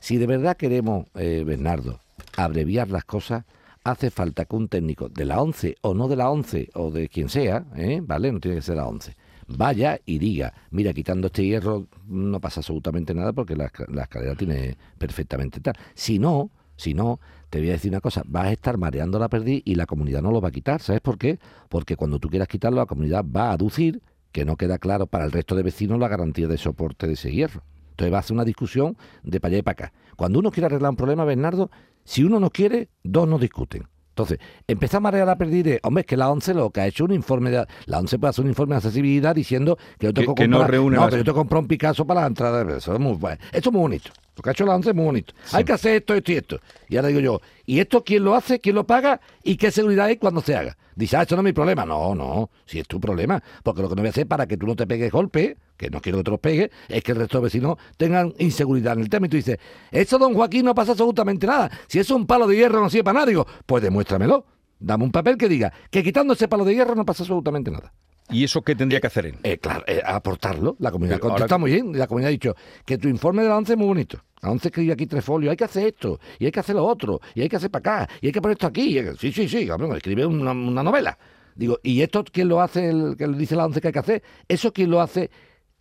[0.00, 2.00] Si de verdad queremos, eh, Bernardo,
[2.36, 3.44] abreviar las cosas,
[3.84, 7.08] hace falta que un técnico de la 11 o no de la 11 o de
[7.08, 8.00] quien sea, ¿eh?
[8.02, 8.32] ¿vale?
[8.32, 9.14] No tiene que ser la 11,
[9.48, 14.34] vaya y diga, mira, quitando este hierro no pasa absolutamente nada porque la, la escalera
[14.34, 15.74] tiene perfectamente tal.
[15.94, 17.18] Si no, si no,
[17.50, 20.22] te voy a decir una cosa, vas a estar mareando la perdiz y la comunidad
[20.22, 20.80] no lo va a quitar.
[20.80, 21.38] ¿Sabes por qué?
[21.68, 25.24] Porque cuando tú quieras quitarlo, la comunidad va a aducir que no queda claro para
[25.24, 27.62] el resto de vecinos la garantía de soporte de ese hierro.
[27.98, 29.92] Entonces va a hacer una discusión de para allá y para acá.
[30.16, 31.68] Cuando uno quiere arreglar un problema, Bernardo,
[32.04, 33.88] si uno no quiere, dos no discuten.
[34.10, 37.04] Entonces, empezamos a marear a perder, hombre, es que la ONCE lo que ha hecho
[37.04, 37.66] un informe de...
[37.86, 40.90] La ONCE puede hacer un informe de accesibilidad diciendo que yo tengo que, comprar, no,
[40.90, 42.76] no, que yo que comprar un Picasso para la entrada.
[42.76, 43.38] Eso es muy, bueno.
[43.52, 44.10] Esto es muy bonito.
[44.38, 45.34] Lo que ha hecho la ONCE es muy bonito.
[45.52, 46.60] Hay que hacer esto, esto y esto.
[46.88, 48.60] Y ahora digo yo, ¿y esto quién lo hace?
[48.60, 49.20] ¿Quién lo paga?
[49.42, 50.76] ¿Y qué seguridad hay cuando se haga?
[50.94, 51.84] Dice, ah, esto no es mi problema.
[51.84, 53.42] No, no, si es tu problema.
[53.64, 55.90] Porque lo que no voy a hacer para que tú no te pegues golpe, que
[55.90, 59.00] no quiero que te los pegues, es que el resto de vecinos tengan inseguridad en
[59.00, 59.26] el tema.
[59.26, 59.58] Y tú dices,
[59.90, 61.68] esto, don Joaquín, no pasa absolutamente nada.
[61.88, 63.26] Si es un palo de hierro, no sirve para nada.
[63.26, 64.46] Digo, pues demuéstramelo.
[64.78, 67.92] Dame un papel que diga que quitando ese palo de hierro no pasa absolutamente nada.
[68.30, 69.36] ¿Y eso qué tendría que hacer él?
[69.42, 70.76] Eh, claro, eh, aportarlo.
[70.80, 71.96] La comunidad contesta muy bien.
[71.96, 74.22] La comunidad ha dicho que tu informe de la ONCE es muy bonito.
[74.42, 75.50] La ONCE escribe aquí tres folios.
[75.50, 78.04] Hay que hacer esto, y hay que hacer lo otro, y hay que hacer para
[78.04, 78.98] acá, y hay que poner esto aquí.
[79.18, 79.68] Sí, sí, sí.
[79.96, 81.18] escribe una, novela.
[81.54, 84.22] Digo, ¿y esto quién lo hace, el, que dice la ONCE que hay que hacer?
[84.46, 85.30] ¿Eso quién lo hace?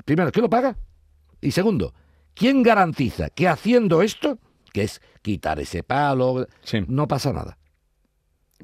[0.05, 0.75] Primero, ¿quién lo paga?
[1.41, 1.93] Y segundo,
[2.33, 4.39] ¿quién garantiza que haciendo esto,
[4.73, 6.47] que es quitar ese palo,
[6.87, 7.57] no pasa nada?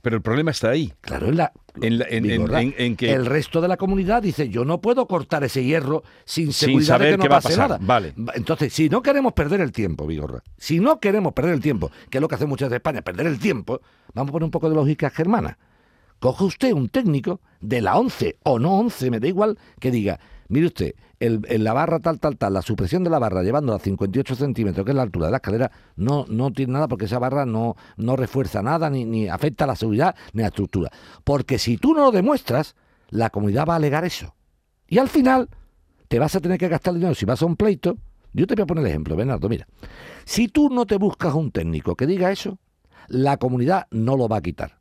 [0.04, 0.92] Pero el problema está ahí.
[1.00, 5.46] Claro, en, la, en, que el resto de la comunidad dice yo no puedo cortar
[5.46, 7.80] ese hierro sin seguridad de que no pase nada.
[7.82, 8.14] Vale.
[8.36, 12.18] Entonces, si no queremos perder el tiempo, Vigorra, si no queremos perder el tiempo, que
[12.18, 13.80] es lo que hace muchas de España, perder el tiempo,
[14.14, 15.58] vamos a poner un poco de lógica germana.
[16.20, 20.20] Coge usted un técnico de la 11 o no 11, me da igual, que diga,
[20.50, 23.80] mire usted, el, la barra tal, tal, tal, la supresión de la barra llevándola a
[23.80, 27.20] 58 centímetros, que es la altura de la escalera, no, no tiene nada porque esa
[27.20, 30.92] barra no, no refuerza nada, ni, ni afecta a la seguridad, ni a la estructura.
[31.24, 32.76] Porque si tú no lo demuestras,
[33.10, 34.36] la comunidad va a alegar eso.
[34.88, 35.50] Y al final,
[36.08, 37.98] te vas a tener que gastar dinero si vas a un pleito.
[38.34, 39.68] Yo te voy a poner el ejemplo, Bernardo, mira.
[40.26, 42.58] Si tú no te buscas un técnico que diga eso,
[43.08, 44.80] la comunidad no lo va a quitar.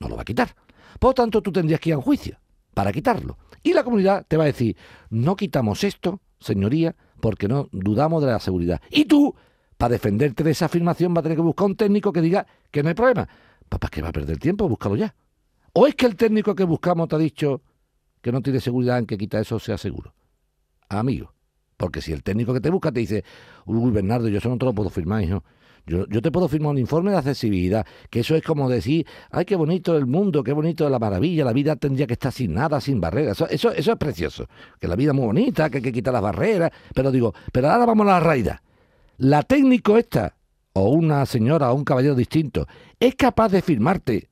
[0.00, 0.54] No lo va a quitar.
[0.98, 2.38] Por lo tanto, tú tendrías que ir a un juicio
[2.74, 3.38] para quitarlo.
[3.62, 4.76] Y la comunidad te va a decir,
[5.10, 8.82] no quitamos esto, señoría, porque no dudamos de la seguridad.
[8.90, 9.34] Y tú,
[9.78, 12.82] para defenderte de esa afirmación, vas a tener que buscar un técnico que diga que
[12.82, 13.28] no hay problema.
[13.68, 15.14] Papá, que va a perder tiempo, búscalo ya.
[15.72, 17.62] ¿O es que el técnico que buscamos te ha dicho
[18.20, 20.14] que no tiene seguridad en que quita eso sea seguro?
[20.88, 21.32] Amigo.
[21.76, 23.24] Porque si el técnico que te busca te dice,
[23.64, 25.42] uy, Bernardo, yo eso no te lo puedo firmar, hijo.
[25.86, 29.44] Yo, yo te puedo firmar un informe de accesibilidad, que eso es como decir, ay,
[29.44, 32.80] qué bonito el mundo, qué bonito la maravilla, la vida tendría que estar sin nada,
[32.80, 33.42] sin barreras.
[33.50, 34.46] Eso, eso, es precioso.
[34.80, 36.70] Que la vida es muy bonita, que hay que quitar las barreras.
[36.94, 38.48] Pero digo, pero ahora vamos a la raíz.
[39.18, 40.36] La técnico esta,
[40.72, 42.66] o una señora o un caballero distinto,
[42.98, 44.30] ¿es capaz de firmarte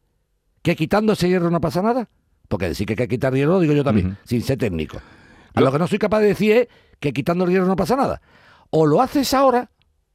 [0.63, 2.09] que quitando ese hierro no pasa nada?
[2.49, 4.99] Porque decir que hay que quitar hierro, digo yo también, sin ser técnico.
[5.55, 7.95] A lo que no soy capaz de decir es que quitando el hierro no pasa
[7.95, 8.23] nada.
[8.71, 9.71] O lo haces ahora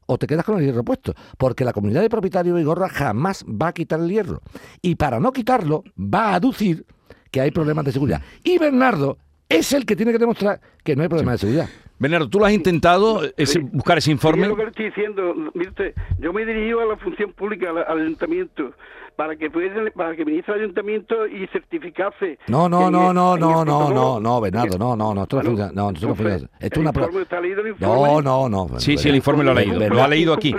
[0.08, 3.46] o te quedas con el hierro puesto, porque la comunidad de propietarios de gorra jamás
[3.46, 4.41] va a quitar el hierro.
[4.82, 6.86] Y para no quitarlo, va a aducir
[7.30, 8.22] que hay problemas de seguridad.
[8.43, 9.17] Y Bernardo
[9.50, 11.70] es el que tiene que demostrar que no hay problemas de seguridad.
[12.00, 13.22] Bernardo, ¿tú lo has intentado
[13.72, 14.48] buscar ese informe?
[14.48, 15.34] lo que estoy diciendo.
[16.20, 18.72] yo me he dirigido a la función pública, al ayuntamiento,
[19.17, 19.49] para que
[19.95, 22.38] para que viniese al ayuntamiento y certificase.
[22.47, 25.71] No, no, no, no, no, no, no, no, Bernardo, no, no, no, esto no, no,
[25.73, 26.91] no, no, esto una
[27.80, 28.80] No, no, no.
[28.80, 30.56] Sí, sí, el informe lo ha leído, lo ha leído aquí.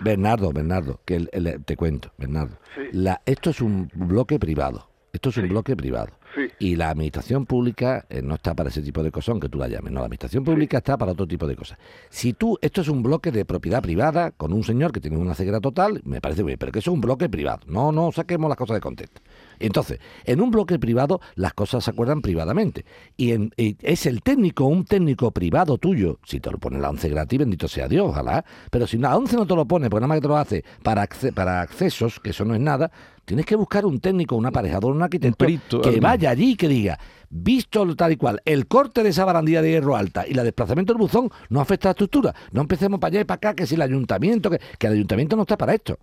[0.00, 1.26] Bernardo, Bernardo, que
[1.64, 2.56] te cuento, Bernardo.
[2.92, 4.88] La, esto es un bloque privado.
[5.12, 6.12] Esto es un bloque privado.
[6.58, 9.68] Y la administración pública eh, no está para ese tipo de cosas, aunque tú la
[9.68, 9.92] llames.
[9.92, 11.78] No, la administración pública está para otro tipo de cosas.
[12.10, 15.34] Si tú, esto es un bloque de propiedad privada con un señor que tiene una
[15.34, 17.60] ceguera total, me parece bien, pero que eso es un bloque privado.
[17.66, 19.20] No, no saquemos las cosas de contexto.
[19.58, 22.84] Entonces, en un bloque privado las cosas se acuerdan privadamente.
[23.16, 27.38] Y, es el técnico, un técnico privado tuyo, si te lo pone la 11 gratis,
[27.38, 30.16] bendito sea Dios, ojalá, pero si la 11 no te lo pone, porque nada más
[30.18, 32.90] que te lo hace para, para accesos, que eso no es nada,
[33.24, 35.46] tienes que buscar un técnico, un aparejador, un arquitecto
[35.80, 36.98] que vaya allí y que diga,
[37.30, 40.92] visto tal y cual, el corte de esa barandilla de hierro alta y el desplazamiento
[40.92, 42.34] del buzón no afecta a la estructura.
[42.52, 45.36] No empecemos para allá y para acá, que si el ayuntamiento, que, que el ayuntamiento
[45.36, 45.98] no está para esto.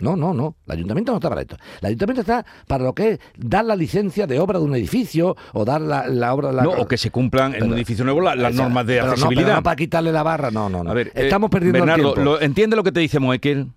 [0.00, 0.56] No, no, no.
[0.66, 1.56] El ayuntamiento no está para esto.
[1.80, 5.36] El ayuntamiento está para lo que es dar la licencia de obra de un edificio
[5.52, 6.52] o dar la, obra...
[6.52, 6.62] La...
[6.62, 9.56] No, o que se cumplan en un edificio nuevo las normas de accesibilidad.
[9.56, 10.90] No, para quitarle la barra, no, no, no.
[10.90, 12.14] A ver, Estamos perdiendo el tiempo.
[12.16, 13.68] Lo, ¿Entiende lo que te dice Moekel?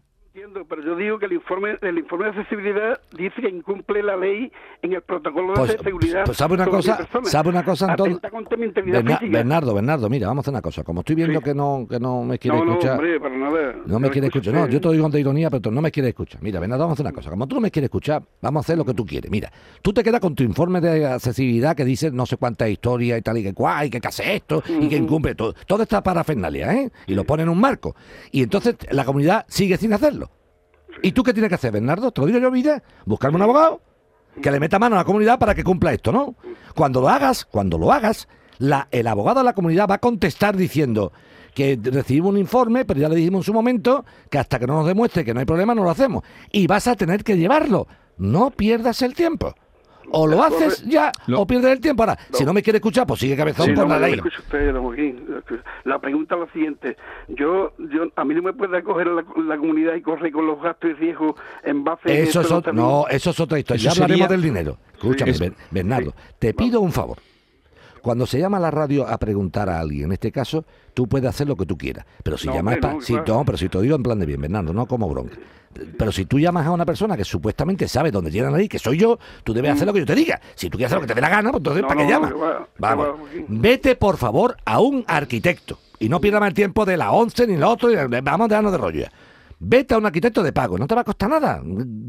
[0.68, 4.52] Pero yo digo que el informe, el informe de accesibilidad dice que incumple la ley
[4.82, 6.24] en el protocolo de pues, seguridad.
[6.26, 8.20] Pues sabe una cosa, sabe una cosa entonces.
[9.30, 10.84] Bernardo, Bernardo, mira, vamos a hacer una cosa.
[10.84, 12.92] Como estoy viendo que no que no me quiere escuchar.
[12.92, 13.76] No, hombre, para nada.
[13.86, 14.54] No me quiere escuchar.
[14.54, 16.42] No, yo te digo de ironía, pero no me quiere escuchar.
[16.42, 17.30] Mira, Bernardo, vamos a hacer una cosa.
[17.30, 19.32] Como tú no me quieres escuchar, vamos a hacer lo que tú quieres.
[19.32, 23.20] Mira, tú te quedas con tu informe de accesibilidad que dice no sé cuántas historias
[23.20, 25.54] y tal y que guay, que hace esto y que incumple todo.
[25.68, 26.92] Toda esta parafernalia, ¿eh?
[27.08, 27.96] Y lo pone en un marco.
[28.32, 30.30] Y entonces la comunidad sigue sin hacerlo.
[31.02, 32.12] ¿Y tú qué tienes que hacer, Bernardo?
[32.12, 32.84] Te lo digo yo, vida.
[33.06, 33.82] Buscarme un abogado
[34.42, 36.36] que le meta mano a la comunidad para que cumpla esto, ¿no?
[36.76, 38.28] Cuando lo hagas, cuando lo hagas,
[38.92, 41.12] el abogado de la comunidad va a contestar diciendo
[41.54, 44.76] que recibimos un informe, pero ya le dijimos en su momento que hasta que no
[44.76, 46.24] nos demuestre que no hay problema no lo hacemos.
[46.52, 47.88] Y vas a tener que llevarlo.
[48.18, 49.56] No pierdas el tiempo
[50.12, 52.04] o lo haces ya o pierdes el tiempo.
[52.04, 54.20] Ahora, si no me quiere escuchar, pues sigue cabezón por la ley.
[55.84, 56.98] La pregunta es la siguiente.
[57.28, 60.62] Yo, yo, a mí no me puede acoger la, la comunidad y correr con los
[60.62, 62.72] gastos y riesgos en base eso a...
[62.72, 63.84] no, eso es otra historia.
[63.84, 64.78] ya hablaremos del dinero.
[64.94, 67.18] Escúchame, Bernardo, te pido un favor.
[68.02, 71.30] Cuando se llama a la radio a preguntar a alguien, en este caso, tú puedes
[71.30, 72.06] hacer lo que tú quieras.
[72.24, 73.02] Pero si llamas para.
[73.02, 75.38] si, no, pero si te digo en plan de bien, Bernardo, no como bronca.
[75.98, 78.98] Pero si tú llamas a una persona que supuestamente sabe dónde llegan ahí, que soy
[78.98, 80.42] yo, tú debes hacer lo que yo te diga.
[80.56, 82.34] Si tú quieres hacer lo que te dé la gana, pues entonces, ¿para qué llamas?
[82.78, 83.08] Vamos.
[83.48, 85.78] Vete, por favor, a un arquitecto.
[86.00, 88.08] Y no pierdas más el tiempo de la 11 ni la otra.
[88.08, 89.06] Vamos a darnos de rollo.
[89.60, 90.78] Vete a un arquitecto de pago.
[90.78, 91.62] No te va a costar nada.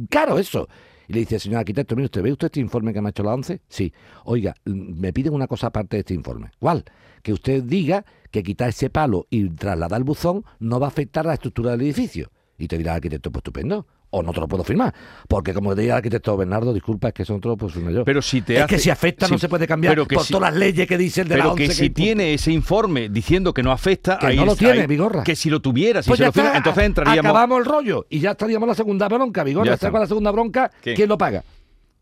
[0.08, 0.68] Caro eso.
[1.10, 3.24] Y le dice, señor arquitecto, mire usted, ¿ve usted este informe que me ha hecho
[3.24, 3.62] la ONCE?
[3.68, 3.92] Sí.
[4.22, 6.52] Oiga, me piden una cosa aparte de este informe.
[6.60, 6.84] ¿Cuál?
[7.24, 11.26] Que usted diga que quitar ese palo y trasladar el buzón no va a afectar
[11.26, 12.30] la estructura del edificio.
[12.58, 14.94] Y te dirá el arquitecto, pues estupendo o no te lo puedo firmar.
[15.28, 17.72] Porque como te diga el arquitecto Bernardo, disculpa, es que eso no te lo puedo
[17.72, 18.04] firmar yo.
[18.04, 20.86] Pero si te es que si afecta no se puede cambiar por todas las leyes
[20.86, 24.34] que dice el de pero que si tiene ese informe diciendo que no afecta, que
[24.34, 25.22] no lo tiene, Vigorra.
[25.22, 27.30] Que si lo tuviera, si pues se lo firma, entonces entraríamos...
[27.30, 29.76] Acabamos el rollo y ya estaríamos la segunda bronca, Vigorra.
[29.76, 30.70] ¿Sabes cuál la segunda bronca?
[30.82, 31.44] ¿Quién lo paga?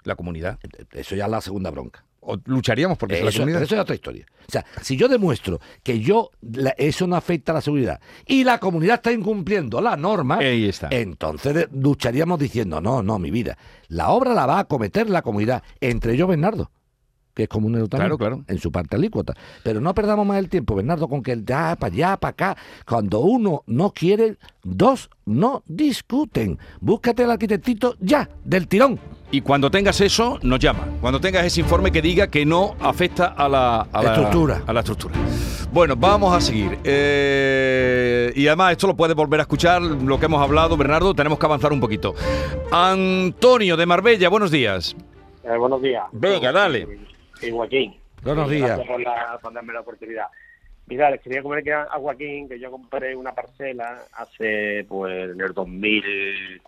[0.04, 0.58] La comunidad.
[0.92, 2.07] Eso ya es la segunda bronca
[2.46, 4.26] lucharíamos porque eso, eso es otra historia.
[4.48, 6.30] O sea, si yo demuestro que yo
[6.76, 10.38] eso no afecta a la seguridad y la comunidad está incumpliendo la norma,
[10.90, 15.62] entonces lucharíamos diciendo, no, no, mi vida, la obra la va a cometer la comunidad,
[15.80, 16.70] entre yo Bernardo
[17.38, 18.44] que es como un claro, claro.
[18.48, 19.32] en su parte alícuota.
[19.62, 22.56] Pero no perdamos más el tiempo, Bernardo, con que el ya para allá, para acá.
[22.84, 26.58] Cuando uno no quiere, dos no discuten.
[26.80, 28.98] Búscate el arquitectito ya, del tirón.
[29.30, 30.86] Y cuando tengas eso, nos llama.
[31.00, 34.62] Cuando tengas ese informe que diga que no afecta a la, estructura.
[34.66, 35.14] A la estructura.
[35.70, 36.78] Bueno, vamos a seguir.
[36.82, 41.14] Eh, y además, esto lo puedes volver a escuchar, lo que hemos hablado, Bernardo.
[41.14, 42.14] Tenemos que avanzar un poquito.
[42.72, 44.96] Antonio de Marbella, buenos días.
[45.44, 46.04] Eh, buenos días.
[46.12, 47.08] Venga, dale
[47.42, 47.94] y Joaquín.
[48.22, 48.80] Buenos días.
[48.80, 50.26] Por, la, por darme la oportunidad.
[50.86, 55.52] Mira, les quería comunicar a Joaquín que yo compré una parcela hace, pues, en el
[55.52, 56.62] 2000,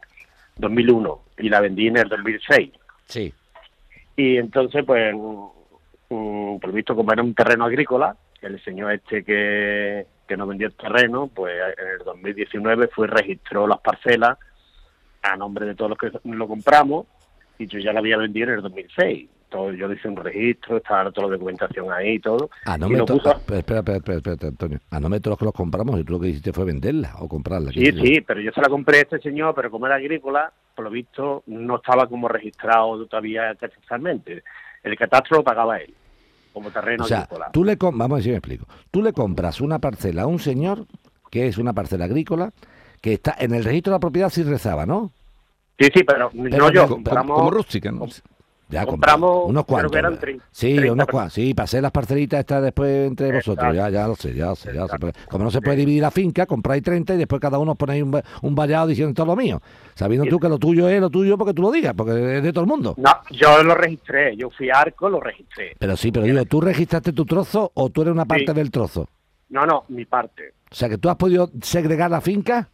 [0.60, 2.70] 2001 y la vendí en el 2006.
[3.06, 3.32] Sí.
[4.16, 10.06] Y entonces, pues, mm, por visto, como era un terreno agrícola, el señor este que,
[10.26, 14.38] que nos vendió el terreno, pues en el 2019 fue y registró las parcelas
[15.22, 17.06] a nombre de todos los que lo compramos
[17.58, 21.28] y yo ya la había vendido en el 2006 yo hice un registro, estaba toda
[21.28, 22.50] la documentación ahí y todo.
[22.64, 24.80] Ah, no me espera, espera, espera, espera, Antonio.
[24.90, 27.70] A no los que los compramos y tú lo que hiciste fue venderla o comprarla.
[27.72, 30.84] Sí, sí, pero yo se la compré a este señor, pero como era agrícola, por
[30.84, 34.42] lo visto no estaba como registrado todavía catastralmente.
[34.82, 35.92] El catastro lo pagaba él,
[36.52, 37.50] como terreno o sea, agrícola.
[37.52, 38.66] Tú le vamos a ver si me explico.
[38.90, 40.86] Tú le compras una parcela a un señor
[41.30, 42.52] que es una parcela agrícola
[43.00, 45.12] que está en el registro de la propiedad si rezaba, ¿no?
[45.78, 46.86] Sí, sí, pero, no yo.
[46.86, 48.06] Como, rústica, ¿no?
[48.70, 49.90] Ya compramos unos cuantos.
[49.90, 51.34] Creo que eran sí, unos cuantos.
[51.34, 53.74] Sí, pasé las parcelitas estas después entre vosotros.
[53.74, 54.72] Ya, ya lo sé, ya lo sé.
[54.72, 54.86] Ya
[55.28, 58.22] Como no se puede dividir la finca, compráis 30 y después cada uno ponéis un,
[58.42, 59.60] un vallado diciendo todo lo mío.
[59.94, 62.52] Sabiendo tú que lo tuyo es lo tuyo porque tú lo digas, porque es de
[62.52, 62.94] todo el mundo.
[62.96, 64.36] No, yo lo registré.
[64.36, 65.74] Yo fui a Arco, lo registré.
[65.78, 69.08] Pero sí, pero digo, ¿tú registraste tu trozo o tú eres una parte del trozo?
[69.48, 70.54] No, no, mi parte.
[70.70, 72.68] O sea, que tú has podido segregar la finca.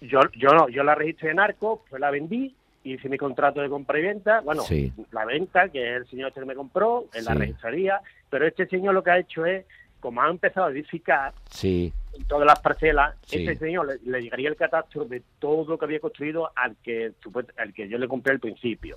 [0.00, 2.55] Yo, yo no, yo la registré en Arco, pues la vendí
[2.92, 4.64] hice mi contrato de compra y venta, bueno,
[5.12, 8.94] la venta, que el señor este que me compró, en la registraría, pero este señor
[8.94, 9.64] lo que ha hecho es,
[10.00, 11.92] como ha empezado a edificar sí.
[12.16, 16.00] en todas las parcelas, este señor le, llegaría el catastro de todo lo que había
[16.00, 17.12] construido al que,
[17.56, 18.96] al que yo le compré al principio.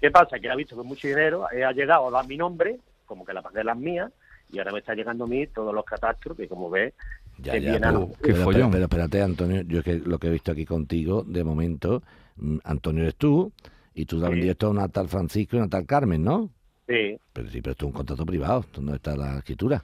[0.00, 0.38] ¿Qué pasa?
[0.38, 3.42] Que ha visto que mucho dinero ha llegado a dar mi nombre, como que la
[3.42, 4.10] parcela es mía,
[4.52, 6.94] y ahora me está llegando a mí todos los catastros que, como ves,
[7.38, 10.64] ya, ya, pero, pero, pero, espérate, Antonio, yo es que lo que he visto aquí
[10.64, 12.02] contigo, de momento,
[12.36, 13.52] mm, Antonio eres tú,
[13.94, 16.50] y tú has vendido esto a una tal Francisco y una tal Carmen, ¿no?
[16.86, 17.18] Sí.
[17.32, 19.82] Pero sí, pero esto es un contrato privado, ¿dónde está la escritura?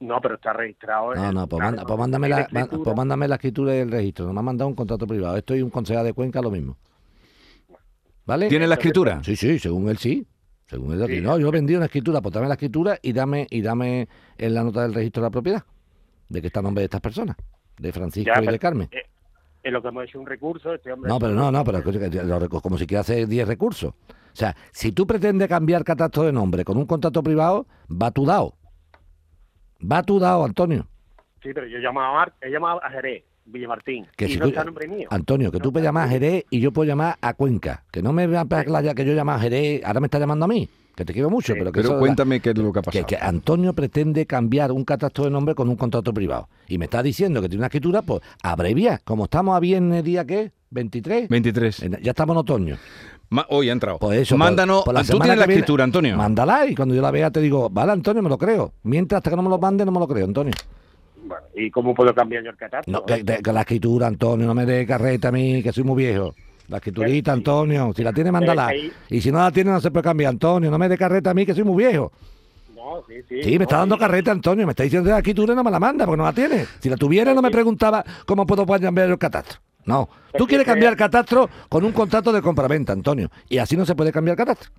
[0.00, 1.14] No, pero está registrado.
[1.14, 4.26] No, no, pues, pues mándame, la, pues mándame la escritura y el registro.
[4.26, 5.36] No me ha mandado un contrato privado.
[5.36, 6.76] Esto y un concejal de Cuenca lo mismo.
[8.24, 8.48] ¿Vale?
[8.48, 9.24] ¿Tiene la escritura?
[9.24, 10.24] Sí, sí, según él sí.
[10.66, 11.20] Según él sí.
[11.20, 14.54] No, yo he vendido una escritura, pues dame la escritura y dame, y dame en
[14.54, 15.64] la nota del registro de la propiedad
[16.28, 17.36] de que está a nombre de estas personas,
[17.78, 18.88] de Francisco y de Carmen.
[18.90, 19.02] Eh,
[19.62, 21.08] es lo que hemos hecho un recurso, este hombre...
[21.08, 21.82] No, pero no, no, pero
[22.62, 23.92] como si quiera hacer 10 recursos.
[23.92, 28.24] O sea, si tú pretendes cambiar catastro de nombre con un contrato privado, va tu
[28.24, 28.54] dado.
[29.80, 30.86] Va tu dado, Antonio.
[31.42, 34.86] Sí, pero yo llamaba a, he llamado a Jerez, Villamartín, que y no está nombre
[34.86, 35.08] mío.
[35.10, 37.84] Antonio, que tú puedes llamar a Jerez y yo puedo llamar a Cuenca.
[37.90, 40.68] Que no me vean que yo llamo a Jerez, ahora me está llamando a mí
[40.98, 43.06] que te quiero mucho, pero que Pero cuéntame qué es lo que ha pasado.
[43.06, 46.48] Que, Antonio pretende cambiar un catastro de nombre con un contrato privado.
[46.66, 49.00] Y me está diciendo que tiene una escritura, pues abrevia.
[49.04, 50.50] Como estamos a viernes día ¿qué?
[50.70, 51.28] 23.
[51.28, 51.86] 23.
[52.02, 52.76] Ya estamos en otoño.
[53.48, 54.00] hoy ha entrado.
[54.00, 54.82] Pues eso, Mándanos.
[54.84, 56.16] Pues, tú tienes la escritura, Antonio.
[56.16, 58.72] Mándala y cuando yo la vea te digo, vale, Antonio, me lo creo.
[58.82, 60.52] Mientras hasta que no me lo mande, no me lo creo, Antonio.
[61.24, 62.92] Bueno, ¿y cómo puedo cambiar yo el catastro?
[62.92, 66.34] No, que, la escritura, Antonio, no me dé carreta a mí, que soy muy viejo.
[66.68, 67.92] La escriturita, Antonio.
[67.96, 68.70] Si la tiene, mándala.
[69.08, 70.70] Y si no la tiene, no se puede cambiar, Antonio.
[70.70, 72.12] No me dé carreta a mí, que soy muy viejo.
[72.76, 73.42] No, sí, sí.
[73.42, 74.66] Sí, me está dando carreta, Antonio.
[74.66, 76.66] Me está diciendo la escritura y no me la manda, porque no la tiene.
[76.80, 79.60] Si la tuviera, no me preguntaba cómo puedo cambiar el catastro.
[79.86, 80.08] No.
[80.36, 83.30] Tú quieres cambiar el catastro con un contrato de compraventa, Antonio.
[83.48, 84.70] Y así no se puede cambiar el catastro.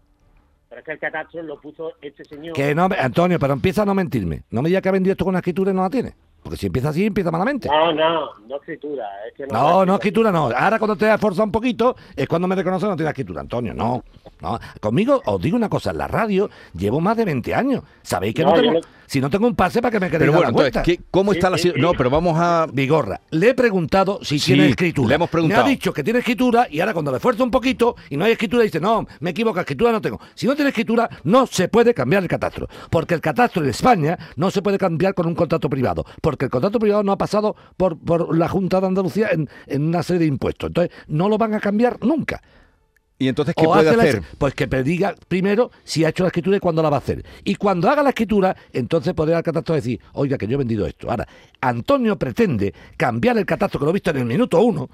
[0.69, 2.53] Pero es que el catastro lo puso este señor.
[2.53, 4.43] Que no, Antonio, pero empieza a no mentirme.
[4.51, 6.13] No me digas que ha vendido esto con una escritura y no la tiene.
[6.41, 7.67] Porque si empieza así, empieza malamente.
[7.67, 9.05] No, no, no escritura.
[9.27, 10.49] Es que no, no, no escritura no.
[10.55, 13.73] Ahora cuando te has esforzado un poquito, es cuando me reconoce no tiene escritura, Antonio.
[13.73, 14.03] No,
[14.41, 14.59] no.
[14.79, 17.83] Conmigo, os digo una cosa, en la radio llevo más de 20 años.
[18.01, 20.49] ¿Sabéis que no, tengo, si no tengo un pase para que me quede Pero bueno,
[20.49, 22.67] entonces, ¿cómo está la No, pero vamos a...
[22.71, 25.09] Vigorra, le he preguntado si tiene escritura.
[25.09, 25.63] le hemos preguntado.
[25.63, 28.25] Me ha dicho que tiene escritura y ahora cuando le esfuerzo un poquito y no
[28.25, 30.19] hay escritura, dice, no, me equivoco, escritura no tengo.
[30.35, 32.69] Si no tiene escritura, no se puede cambiar el catastro.
[32.91, 36.05] Porque el catastro en España no se puede cambiar con un contrato privado.
[36.21, 39.87] Porque el contrato privado no ha pasado por, por la Junta de Andalucía en, en
[39.87, 40.67] una serie de impuestos.
[40.67, 42.43] Entonces, no lo van a cambiar nunca.
[43.19, 44.23] ¿Y entonces qué puede hacer?
[44.37, 47.23] pues que diga primero si ha hecho la escritura y cuándo la va a hacer.
[47.43, 50.87] Y cuando haga la escritura, entonces podrá el catastro decir, oiga, que yo he vendido
[50.87, 51.11] esto.
[51.11, 51.27] Ahora,
[51.59, 54.89] Antonio pretende cambiar el catastro que lo he visto en el minuto uno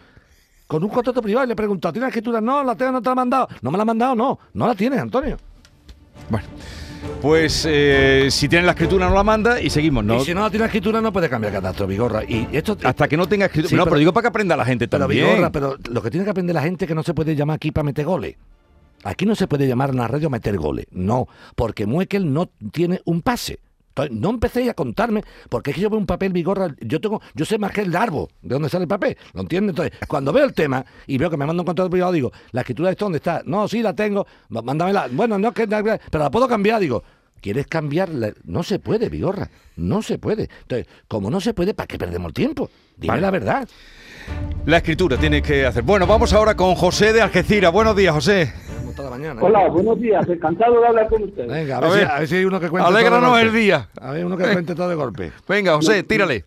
[0.66, 2.42] con un contrato privado y le he preguntado, ¿tiene la escritura?
[2.42, 3.48] No, la tengo, no te la ha mandado.
[3.62, 4.40] No me la ha mandado, no.
[4.54, 5.38] No la tienes, Antonio.
[6.30, 6.48] Bueno.
[7.22, 10.18] Pues eh, si tiene la escritura no la manda y seguimos, ¿no?
[10.22, 12.24] Y si no tiene la escritura no puede cambiar catastro, Vigorra.
[12.24, 13.78] Y esto hasta que no tenga escritura.
[13.78, 15.26] no, pero, digo para que aprenda la gente también.
[15.26, 17.36] Pero, Vigorra, pero lo que tiene que aprender la gente es que no se puede
[17.36, 18.36] llamar aquí para meter goles.
[19.04, 20.88] Aquí no se puede llamar en la radio meter goles.
[20.92, 23.60] No, porque Muekel no tiene un pase.
[23.96, 27.22] Entonces, no empecéis a contarme, porque es que yo veo un papel bigorra, yo tengo,
[27.34, 29.70] yo sé más que el árbol, de dónde sale el papel, ¿lo entiendes?
[29.72, 32.62] Entonces, cuando veo el tema y veo que me manda un contrato privado, digo, la
[32.62, 36.30] escritura de esto dónde está, no, sí la tengo, mándamela, bueno, no, que, pero la
[36.30, 37.04] puedo cambiar, digo,
[37.46, 38.34] ¿quieres cambiarla?
[38.44, 40.50] No se puede, bigorra, no se puede.
[40.64, 42.72] Entonces, como no se puede, ¿para qué perdemos el tiempo?
[42.98, 43.68] Dime la verdad.
[44.66, 45.84] La escritura tiene que hacer.
[45.84, 47.72] Bueno, vamos ahora con José de Algeciras.
[47.72, 48.52] Buenos días, José.
[49.12, 49.44] mañana.
[49.44, 50.28] Hola, buenos días.
[50.28, 51.48] Encantado de hablar con usted.
[51.48, 52.90] Venga, a ver, a ver, si, hay uno que cuente.
[52.90, 53.90] Alégranos el día.
[54.02, 55.32] A ver, uno que cuente todo de golpe.
[55.48, 56.46] Venga, José, tírale.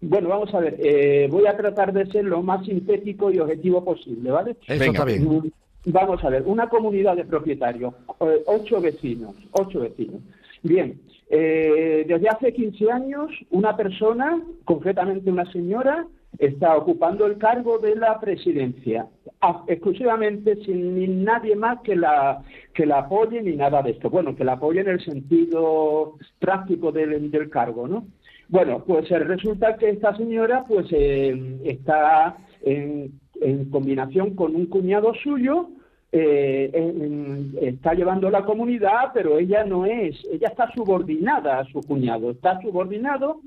[0.00, 0.74] Bueno, vamos a ver.
[0.80, 4.56] Eh, voy a tratar de ser lo más sintético y objetivo posible, ¿vale?
[4.66, 5.52] Eso está bien.
[5.90, 6.42] Vamos a ver.
[6.44, 10.20] Una comunidad de propietarios, eh, ocho vecinos, ocho vecinos.
[10.62, 16.06] Bien, eh, desde hace 15 años, una persona, concretamente una señora,
[16.38, 19.06] está ocupando el cargo de la presidencia,
[19.66, 22.42] exclusivamente sin nadie más que la,
[22.74, 24.10] que la apoye ni nada de esto.
[24.10, 28.06] Bueno, que la apoye en el sentido práctico del, del cargo, ¿no?
[28.48, 34.66] Bueno, pues eh, resulta que esta señora pues eh, está en, en, combinación con un
[34.66, 35.70] cuñado suyo,
[36.10, 42.30] eh, está llevando la comunidad, pero ella no es, ella está subordinada a su cuñado,
[42.30, 43.40] está subordinado,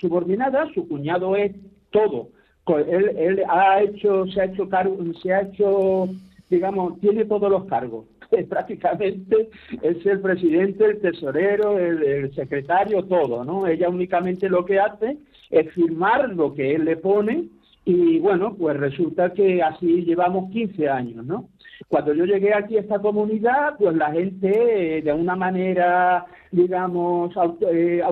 [0.00, 1.52] subordinada, su cuñado es
[1.90, 2.28] todo.
[2.68, 6.08] Él, ha hecho, se ha hecho cargo, se ha hecho,
[6.50, 8.06] digamos, tiene todos los cargos.
[8.48, 9.50] Prácticamente
[9.82, 13.66] es el presidente, el tesorero, el, secretario, todo, ¿no?
[13.66, 15.16] Ella únicamente lo que hace
[15.50, 17.44] es firmar lo que él le pone
[17.84, 21.48] Y bueno, pues resulta que así llevamos 15 años, ¿no?
[21.88, 27.36] Cuando yo llegué aquí a esta comunidad, pues la gente, eh, de una manera, digamos,
[27.36, 28.02] auto, eh,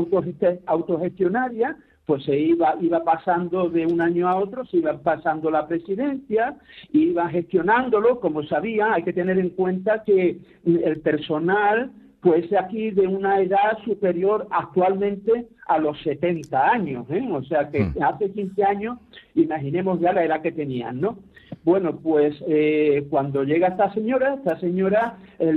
[0.67, 5.67] autogestionaria, pues se iba, iba pasando de un año a otro, se iba pasando la
[5.67, 6.57] presidencia,
[6.93, 11.91] iba gestionándolo, como sabía, hay que tener en cuenta que el personal
[12.25, 17.23] pues aquí de una edad superior actualmente a los 70 años, ¿eh?
[17.31, 18.03] o sea que hmm.
[18.03, 18.99] hace 15 años,
[19.35, 21.19] imaginemos ya la edad que tenían, ¿no?
[21.65, 25.53] Bueno, pues eh, cuando llega esta señora, esta señora, eh,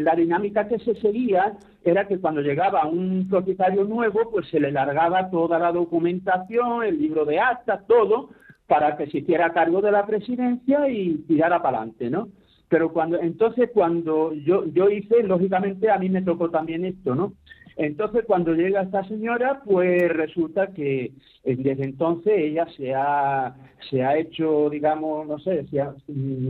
[0.00, 4.72] la dinámica que se seguía era que cuando llegaba un propietario nuevo, pues se le
[4.72, 8.30] largaba toda la documentación, el libro de actas, todo,
[8.66, 12.28] para que se hiciera cargo de la presidencia y tirara para adelante, ¿no?
[12.70, 17.34] Pero cuando, entonces cuando yo, yo hice, lógicamente a mí me tocó también esto, ¿no?
[17.76, 21.12] Entonces cuando llega esta señora, pues resulta que
[21.44, 23.56] eh, desde entonces ella se ha,
[23.90, 25.66] se ha hecho, digamos, no sé,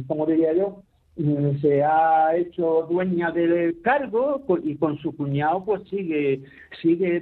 [0.07, 0.83] ¿cómo diría yo?
[1.21, 6.41] Mm, se ha hecho dueña del cargo y con su cuñado pues sigue
[6.81, 7.21] sigue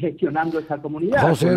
[0.00, 1.54] gestionando esa comunidad José,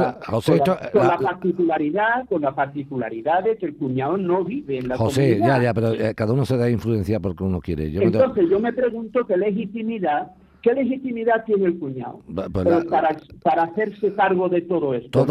[0.94, 5.40] con, la, particularidad con la particularidad de que el cuñado no vive en la José,
[5.40, 7.88] ya, ya, pero eh, cada uno se da influencia porque uno quiere.
[7.88, 12.50] Entonces yo me pregunto qué legitimidad ¿Qué legitimidad tiene el cuñado pues
[12.90, 15.26] para, para, hacerse cargo de todo esto?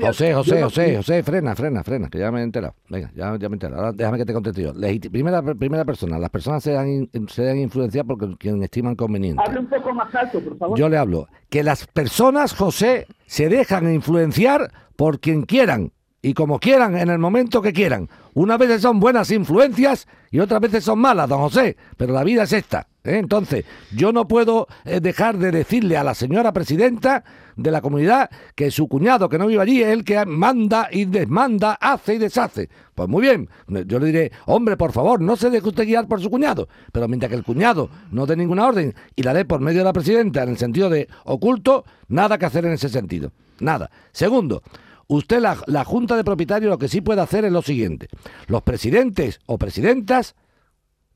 [0.00, 2.74] José, José, José, José, frena, frena, frena, que ya me he enterado.
[2.88, 3.82] Venga, ya, ya me he enterado.
[3.82, 4.72] Ahora déjame que te conteste yo.
[5.10, 9.42] primera, primera persona, las personas se dan, se dan influenciar por quien estiman conveniente.
[9.44, 10.78] Hable un poco más alto, por favor.
[10.78, 11.28] Yo le hablo.
[11.50, 15.92] Que las personas, José, se dejan influenciar por quien quieran
[16.22, 18.08] y como quieran en el momento que quieran.
[18.34, 22.42] Unas veces son buenas influencias y otras veces son malas, don José, pero la vida
[22.42, 22.88] es esta.
[23.04, 23.18] ¿eh?
[23.18, 23.64] Entonces,
[23.94, 27.24] yo no puedo eh, dejar de decirle a la señora presidenta
[27.56, 31.06] de la comunidad que su cuñado que no vive allí es el que manda y
[31.06, 32.68] desmanda, hace y deshace.
[32.94, 33.48] Pues muy bien,
[33.86, 37.08] yo le diré, hombre, por favor, no se deje usted guiar por su cuñado, pero
[37.08, 39.92] mientras que el cuñado no dé ninguna orden y la dé por medio de la
[39.92, 43.32] presidenta en el sentido de oculto, nada que hacer en ese sentido.
[43.58, 43.90] Nada.
[44.12, 44.62] Segundo,
[45.08, 48.08] Usted, la, la, Junta de Propietarios, lo que sí puede hacer es lo siguiente.
[48.48, 50.34] Los presidentes o presidentas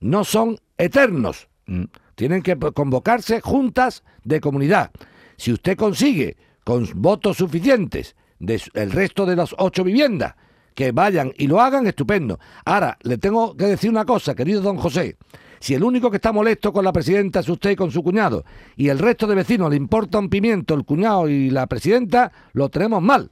[0.01, 1.49] no son eternos.
[1.67, 1.85] Mm.
[2.15, 4.91] Tienen que convocarse juntas de comunidad.
[5.37, 10.35] Si usted consigue, con votos suficientes, del resto de las ocho viviendas,
[10.75, 12.39] que vayan y lo hagan, estupendo.
[12.65, 15.17] Ahora, le tengo que decir una cosa, querido don José.
[15.59, 18.45] Si el único que está molesto con la presidenta es usted y con su cuñado,
[18.77, 22.71] y el resto de vecinos le importa un pimiento el cuñado y la presidenta, lo
[22.71, 23.31] tenemos mal.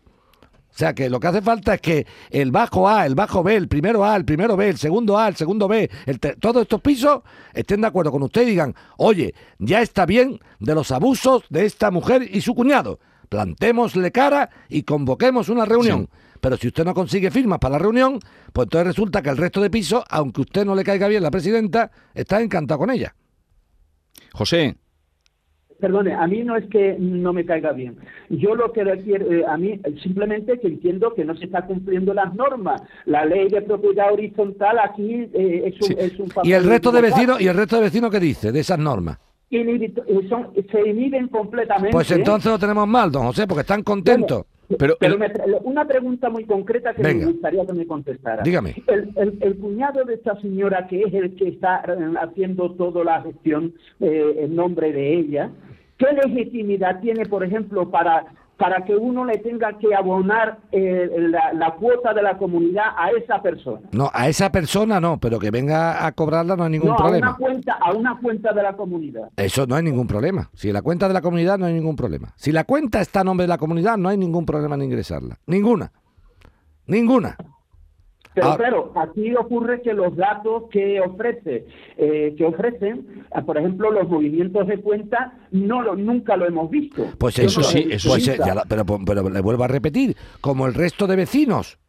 [0.78, 3.56] O sea que lo que hace falta es que el bajo A, el bajo B,
[3.56, 5.90] el primero A, el primero B, el segundo A, el segundo B,
[6.38, 7.22] todos estos pisos
[7.52, 11.66] estén de acuerdo con usted y digan, oye, ya está bien de los abusos de
[11.66, 13.00] esta mujer y su cuñado.
[13.28, 16.08] Plantémosle cara y convoquemos una reunión.
[16.40, 18.20] Pero si usted no consigue firmas para la reunión,
[18.52, 21.32] pues entonces resulta que el resto de pisos, aunque usted no le caiga bien la
[21.32, 23.16] presidenta, está encantado con ella.
[24.32, 24.76] José,
[25.78, 27.96] perdone, a mí no es que no me caiga bien.
[28.28, 32.12] Yo lo que requiero, eh, a mí simplemente que entiendo que no se está cumpliendo
[32.14, 32.82] las normas.
[33.06, 37.00] La ley de propiedad horizontal aquí eh, es, un, es, un, ¿Y el resto de
[37.00, 39.18] vecinos y el resto de vecinos qué dice de esas normas?
[39.50, 39.92] Eh,
[40.70, 41.92] se inhiben completamente.
[41.92, 44.44] Pues entonces lo tenemos mal, don José, porque están contentos.
[44.76, 44.96] Pero,
[45.62, 48.42] una pregunta muy concreta que me gustaría que me contestara.
[48.42, 48.74] Dígame.
[48.86, 51.82] El, el, cuñado de esta señora, que es el que está
[52.20, 55.50] haciendo toda la gestión en nombre de ella,
[55.98, 58.24] ¿Qué legitimidad tiene, por ejemplo, para,
[58.58, 61.08] para que uno le tenga que abonar eh,
[61.54, 63.88] la, cuota de la comunidad a esa persona?
[63.92, 67.28] No, a esa persona no, pero que venga a cobrarla no hay ningún problema.
[67.28, 69.30] A una, cuenta, a una cuenta de la comunidad.
[69.36, 70.50] Eso no hay ningún problema.
[70.54, 72.34] Si la cuenta de la comunidad no hay ningún problema.
[72.36, 75.38] Si la cuenta está a nombre de la comunidad no hay ningún problema en ingresarla.
[75.46, 75.92] Ninguna.
[76.86, 77.36] Ninguna.
[78.38, 78.56] Pero ah.
[78.56, 81.66] claro, aquí ocurre que los datos que ofrece,
[81.96, 86.70] eh, que ofrecen, ah, por ejemplo, los movimientos de cuenta, no lo, nunca lo hemos
[86.70, 87.04] visto.
[87.18, 88.30] Pues eso sí, eso sí,
[88.68, 91.80] pero, pero le vuelvo a repetir, como el resto de vecinos,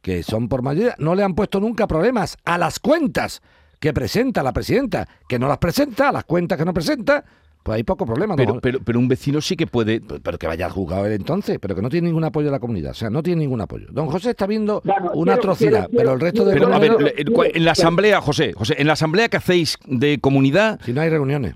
[0.00, 3.42] que son por mayoría, no le han puesto nunca problemas a las cuentas
[3.78, 7.24] que presenta la presidenta, que no las presenta, a las cuentas que no presenta,
[7.62, 8.34] pues hay poco problema.
[8.36, 10.00] Pero, pero, pero un vecino sí que puede...
[10.00, 12.60] Pero que vaya al juzgado él entonces, pero que no tiene ningún apoyo de la
[12.60, 12.90] comunidad.
[12.92, 13.86] O sea, no tiene ningún apoyo.
[13.90, 14.82] Don José está viendo
[15.14, 16.54] una atrocidad, pero el resto de...
[16.54, 17.14] Pero, a ver,
[17.54, 20.80] en la asamblea, José, José, en la asamblea que hacéis de comunidad...
[20.84, 21.54] Si no hay reuniones.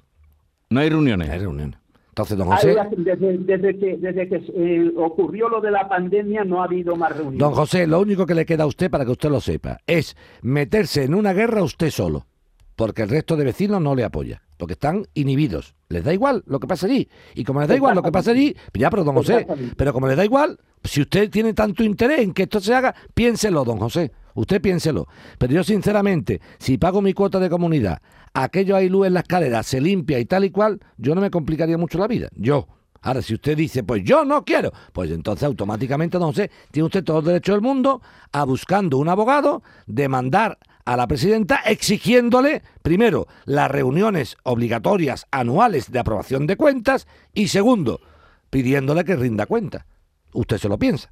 [0.70, 1.28] No hay reuniones.
[1.30, 1.78] hay reuniones.
[2.08, 2.76] Entonces, don José...
[2.96, 7.38] Desde, que, desde que eh, ocurrió lo de la pandemia no ha habido más reuniones.
[7.38, 10.16] Don José, lo único que le queda a usted, para que usted lo sepa, es
[10.40, 12.26] meterse en una guerra usted solo.
[12.74, 14.42] Porque el resto de vecinos no le apoya.
[14.56, 15.75] Porque están inhibidos.
[15.88, 17.08] Les da igual lo que pasa allí.
[17.34, 19.92] Y como les da igual lo que pasa allí, pues ya, pero don José, pero
[19.92, 23.64] como les da igual, si usted tiene tanto interés en que esto se haga, piénselo,
[23.64, 24.12] don José.
[24.34, 25.06] Usted piénselo.
[25.38, 28.02] Pero yo, sinceramente, si pago mi cuota de comunidad,
[28.34, 31.30] aquello hay luz en la escalera, se limpia y tal y cual, yo no me
[31.30, 32.28] complicaría mucho la vida.
[32.34, 32.68] Yo.
[33.02, 37.04] Ahora, si usted dice, pues yo no quiero, pues entonces automáticamente, don José, tiene usted
[37.04, 43.26] todo el derecho del mundo a buscando un abogado, demandar a la presidenta exigiéndole, primero,
[43.44, 48.00] las reuniones obligatorias anuales de aprobación de cuentas y segundo,
[48.48, 49.84] pidiéndole que rinda cuenta.
[50.32, 51.10] Usted se lo piensa.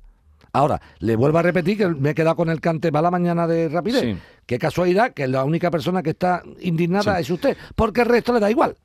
[0.53, 3.49] Ahora, le vuelvo a repetir que me he quedado con el cante va la mañana
[3.49, 4.17] de rapidez.
[4.47, 8.39] Qué casualidad que la única persona que está indignada es usted, porque el resto le
[8.39, 8.77] da igual.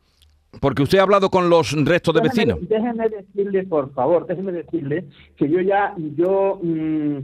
[0.60, 2.58] Porque usted ha hablado con los restos de vecinos.
[2.68, 5.06] Déjeme decirle, por favor, déjeme decirle
[5.38, 7.18] que yo ya, yo, mm,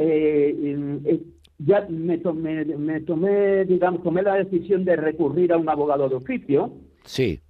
[0.00, 1.20] eh, eh,
[1.64, 6.16] ya me tomé, me tomé, digamos, tomé la decisión de recurrir a un abogado de
[6.16, 6.72] oficio.
[7.04, 7.40] Sí.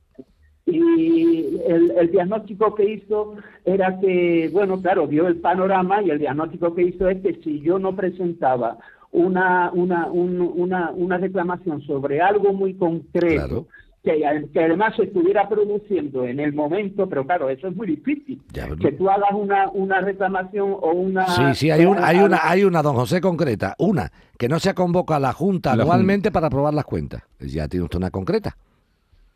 [0.67, 3.35] Y el, diagnóstico que hizo
[3.65, 7.61] era que, bueno, claro, vio el panorama y el diagnóstico que hizo es que si
[7.61, 8.79] yo no presentaba
[9.13, 13.67] una, una, una, una reclamación sobre algo muy concreto,
[14.05, 18.43] que, además se estuviera produciendo en el momento, pero claro, eso es muy difícil.
[18.53, 21.27] que tú hagas una, una reclamamun o una...
[21.27, 23.75] Sí, sí, hay, un, hay, una, hay una, don José, concreta.
[23.79, 27.23] Una, que no se convoca a la Junta anualmente para aprobar las cuentas.
[27.41, 28.59] Ya tiene usted una concreta.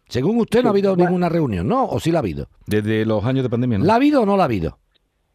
[0.09, 1.87] Según usted no ha habido ninguna reunión, ¿no?
[1.87, 2.49] ¿O sí la ha habido?
[2.66, 3.85] Desde los años de pandemia, ¿no?
[3.85, 4.79] ¿La ha habido o no la ha habido?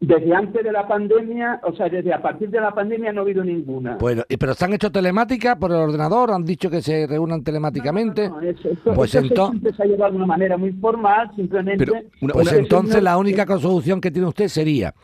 [0.06, 3.24] Desde antes de la pandemia, o sea, desde a partir de la pandemia no ha
[3.24, 3.96] habido ninguna.
[3.96, 6.30] Bueno, pero ¿están hecho telemática por el ordenador?
[6.30, 8.28] ¿Han dicho que se reúnan telemáticamente?
[8.28, 12.10] No, no, pues entonces se ha llevado de una manera muy formal, simplemente...
[12.32, 14.94] pues entonces la única solución que tiene usted sería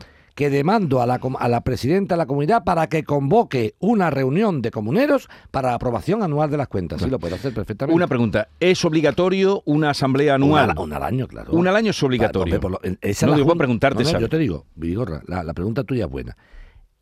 [0.41, 4.63] que demando a la, a la presidenta de la comunidad para que convoque una reunión
[4.63, 6.99] de comuneros para la aprobación anual de las cuentas.
[6.99, 7.95] Sí, lo puede hacer perfectamente.
[7.95, 10.73] Una pregunta, ¿es obligatorio una asamblea anual?
[10.79, 11.53] Una, al año, claro.
[11.53, 12.59] Un al año es obligatorio.
[12.59, 16.35] no, digo, preguntarte, Yo te digo, Vigorra, la, pregunta tuya es buena.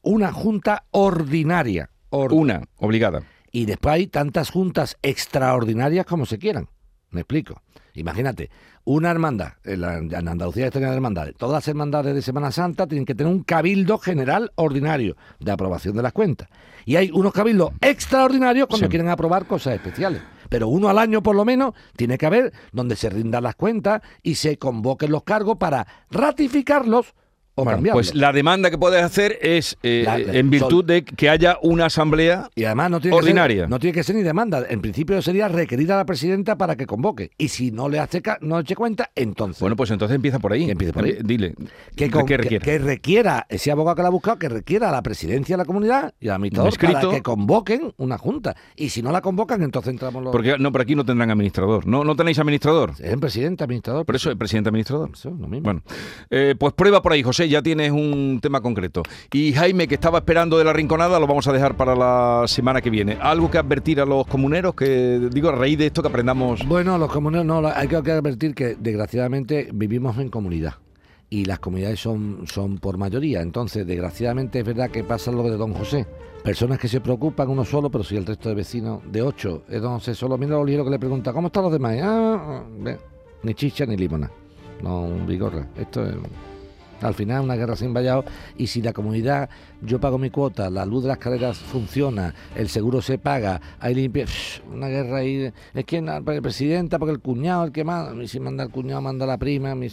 [0.02, 1.92] Una junta ordinaria.
[2.10, 3.24] una, obligada.
[3.54, 6.68] Y después hay tantas juntas extraordinarias como se quieran.
[7.10, 7.62] Me explico.
[7.94, 8.50] Imagínate,
[8.90, 9.84] una hermandad, en,
[10.28, 14.52] Andalucía hay hermandades, todas las hermandades de Semana Santa tienen que tener un cabildo general
[14.56, 16.50] ordinario de aprobación de las cuentas.
[16.86, 20.24] Y hay unos cabildos extraordinarios cuando quieren aprobar cosas especiales.
[20.50, 24.02] Pero uno al año por lo menos tiene que haber donde se rindan las cuentas
[24.24, 27.14] y se convoquen los cargos para ratificarlos
[27.92, 32.50] pues la demanda que puedes hacer es eh, en virtud de que haya una asamblea
[32.56, 33.68] y además no tiene ordinaria.
[33.68, 34.66] no tiene que ser ni demanda.
[34.70, 37.32] En principio sería requerida a la presidenta para que convoque.
[37.38, 39.62] Y si no le hace no eche cuenta, entonces.
[39.62, 40.70] Bueno, pues entonces empieza por ahí.
[40.70, 41.18] Empieza por ahí.
[41.24, 41.56] Dile.
[41.96, 45.58] Que, que, requiera, ese abogado que la ha buscado, que requiera a la presidencia de
[45.58, 48.56] la comunidad y al administrador para que convoquen una junta.
[48.76, 50.32] Y si no la convocan, entonces entramos los.
[50.32, 51.86] Porque no, por aquí no tendrán administrador.
[51.86, 52.92] ¿No, no tenéis administrador?
[52.92, 54.06] Es el presidente, administrador.
[54.06, 55.12] Por eso es presidente, administrador.
[55.24, 55.82] Bueno,
[56.30, 59.04] eh, pues prueba por ahí, José ya tienes un tema concreto.
[59.32, 62.82] Y Jaime, que estaba esperando de la rinconada, lo vamos a dejar para la semana
[62.82, 63.18] que viene.
[63.22, 64.76] ¿Algo que advertir a los comuneros?
[64.76, 66.66] Que digo, a raíz de esto que aprendamos.
[66.68, 70.76] Bueno, los comuneros no, hay que advertir que desgraciadamente vivimos en comunidad
[71.30, 73.42] y las comunidades son, son por mayoría.
[73.42, 76.08] Entonces, desgraciadamente es verdad que pasa lo de Don José.
[76.44, 79.82] Personas que se preocupan uno solo, pero si el resto de vecinos de ocho es
[79.82, 81.98] Don José solo, mira los que le pregunta, ¿cómo están los demás?
[82.02, 82.64] Ah,
[83.44, 84.32] ni chicha ni limona.
[84.82, 85.68] No, un bigorra.
[85.78, 86.16] Esto es...
[87.02, 88.26] Al final una guerra sin vallado
[88.58, 89.50] y si la comunidad,
[89.82, 93.96] yo pago mi cuota, la luz de las carreras funciona, el seguro se paga, hay
[93.96, 94.26] limpia,
[94.72, 98.64] una guerra ahí, es que la presidenta, porque el cuñado, el que manda, si manda
[98.64, 99.90] el cuñado, manda la prima, a mí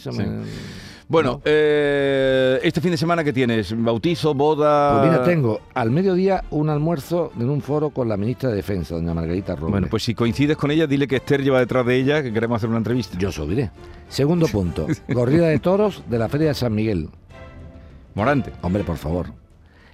[1.09, 4.99] Bueno, eh, este fin de semana que tienes, bautizo, boda.
[4.99, 8.95] Pues mira, tengo al mediodía un almuerzo en un foro con la ministra de Defensa,
[8.95, 9.71] doña Margarita Robles.
[9.71, 12.57] Bueno, pues si coincides con ella, dile que Esther lleva detrás de ella, que queremos
[12.57, 13.17] hacer una entrevista.
[13.17, 13.71] Yo subiré.
[14.09, 17.09] Segundo punto, corrida de toros de la Feria de San Miguel.
[18.13, 18.51] Morante.
[18.61, 19.27] Hombre, por favor.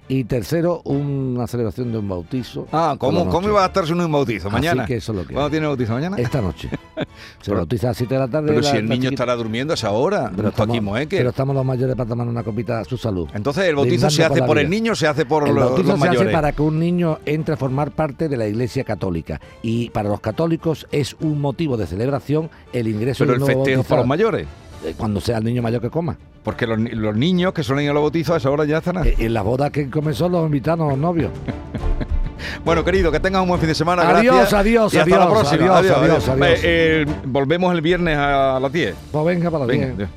[0.06, 2.68] Y tercero, una celebración de un bautizo.
[2.72, 4.50] Ah, ¿cómo, ¿cómo iba a estarse un bautizo?
[4.50, 4.82] ¿Mañana?
[4.82, 6.18] Así que eso lo que ¿Cuándo tiene bautizo mañana?
[6.18, 6.68] Esta noche.
[7.40, 8.48] Se bautiza a las 7 de la tarde.
[8.48, 10.30] Pero si el niño estará durmiendo a esa hora.
[10.34, 13.28] Pero estamos, pero estamos los mayores para tomar una copita a su salud.
[13.32, 15.96] Entonces, ¿el bautizo se hace por, el niño o se hace por el los, bautizo
[15.96, 19.40] se hace para que un niño entre a formar parte de la Iglesia Católica.
[19.62, 24.02] Y para los católicos es un motivo de celebración el ingreso Pero el festejo para
[24.02, 24.46] los mayores.
[24.84, 26.16] Eh, cuando sea el niño mayor que coma.
[26.42, 26.78] Porque los,
[27.16, 29.06] niños que son niños los bautizos a esa hora ya están.
[29.06, 31.30] Eh, en la boda que comenzó los invitaron los novios.
[32.62, 34.02] Bueno, querido, que tengas un buen fin de semana.
[34.02, 35.78] Adiós, adiós, y hasta la próxima.
[35.78, 38.94] Adiós, adiós, adiós, eh, volvemos el viernes a las 10.
[39.10, 40.08] Pues venga para las 10.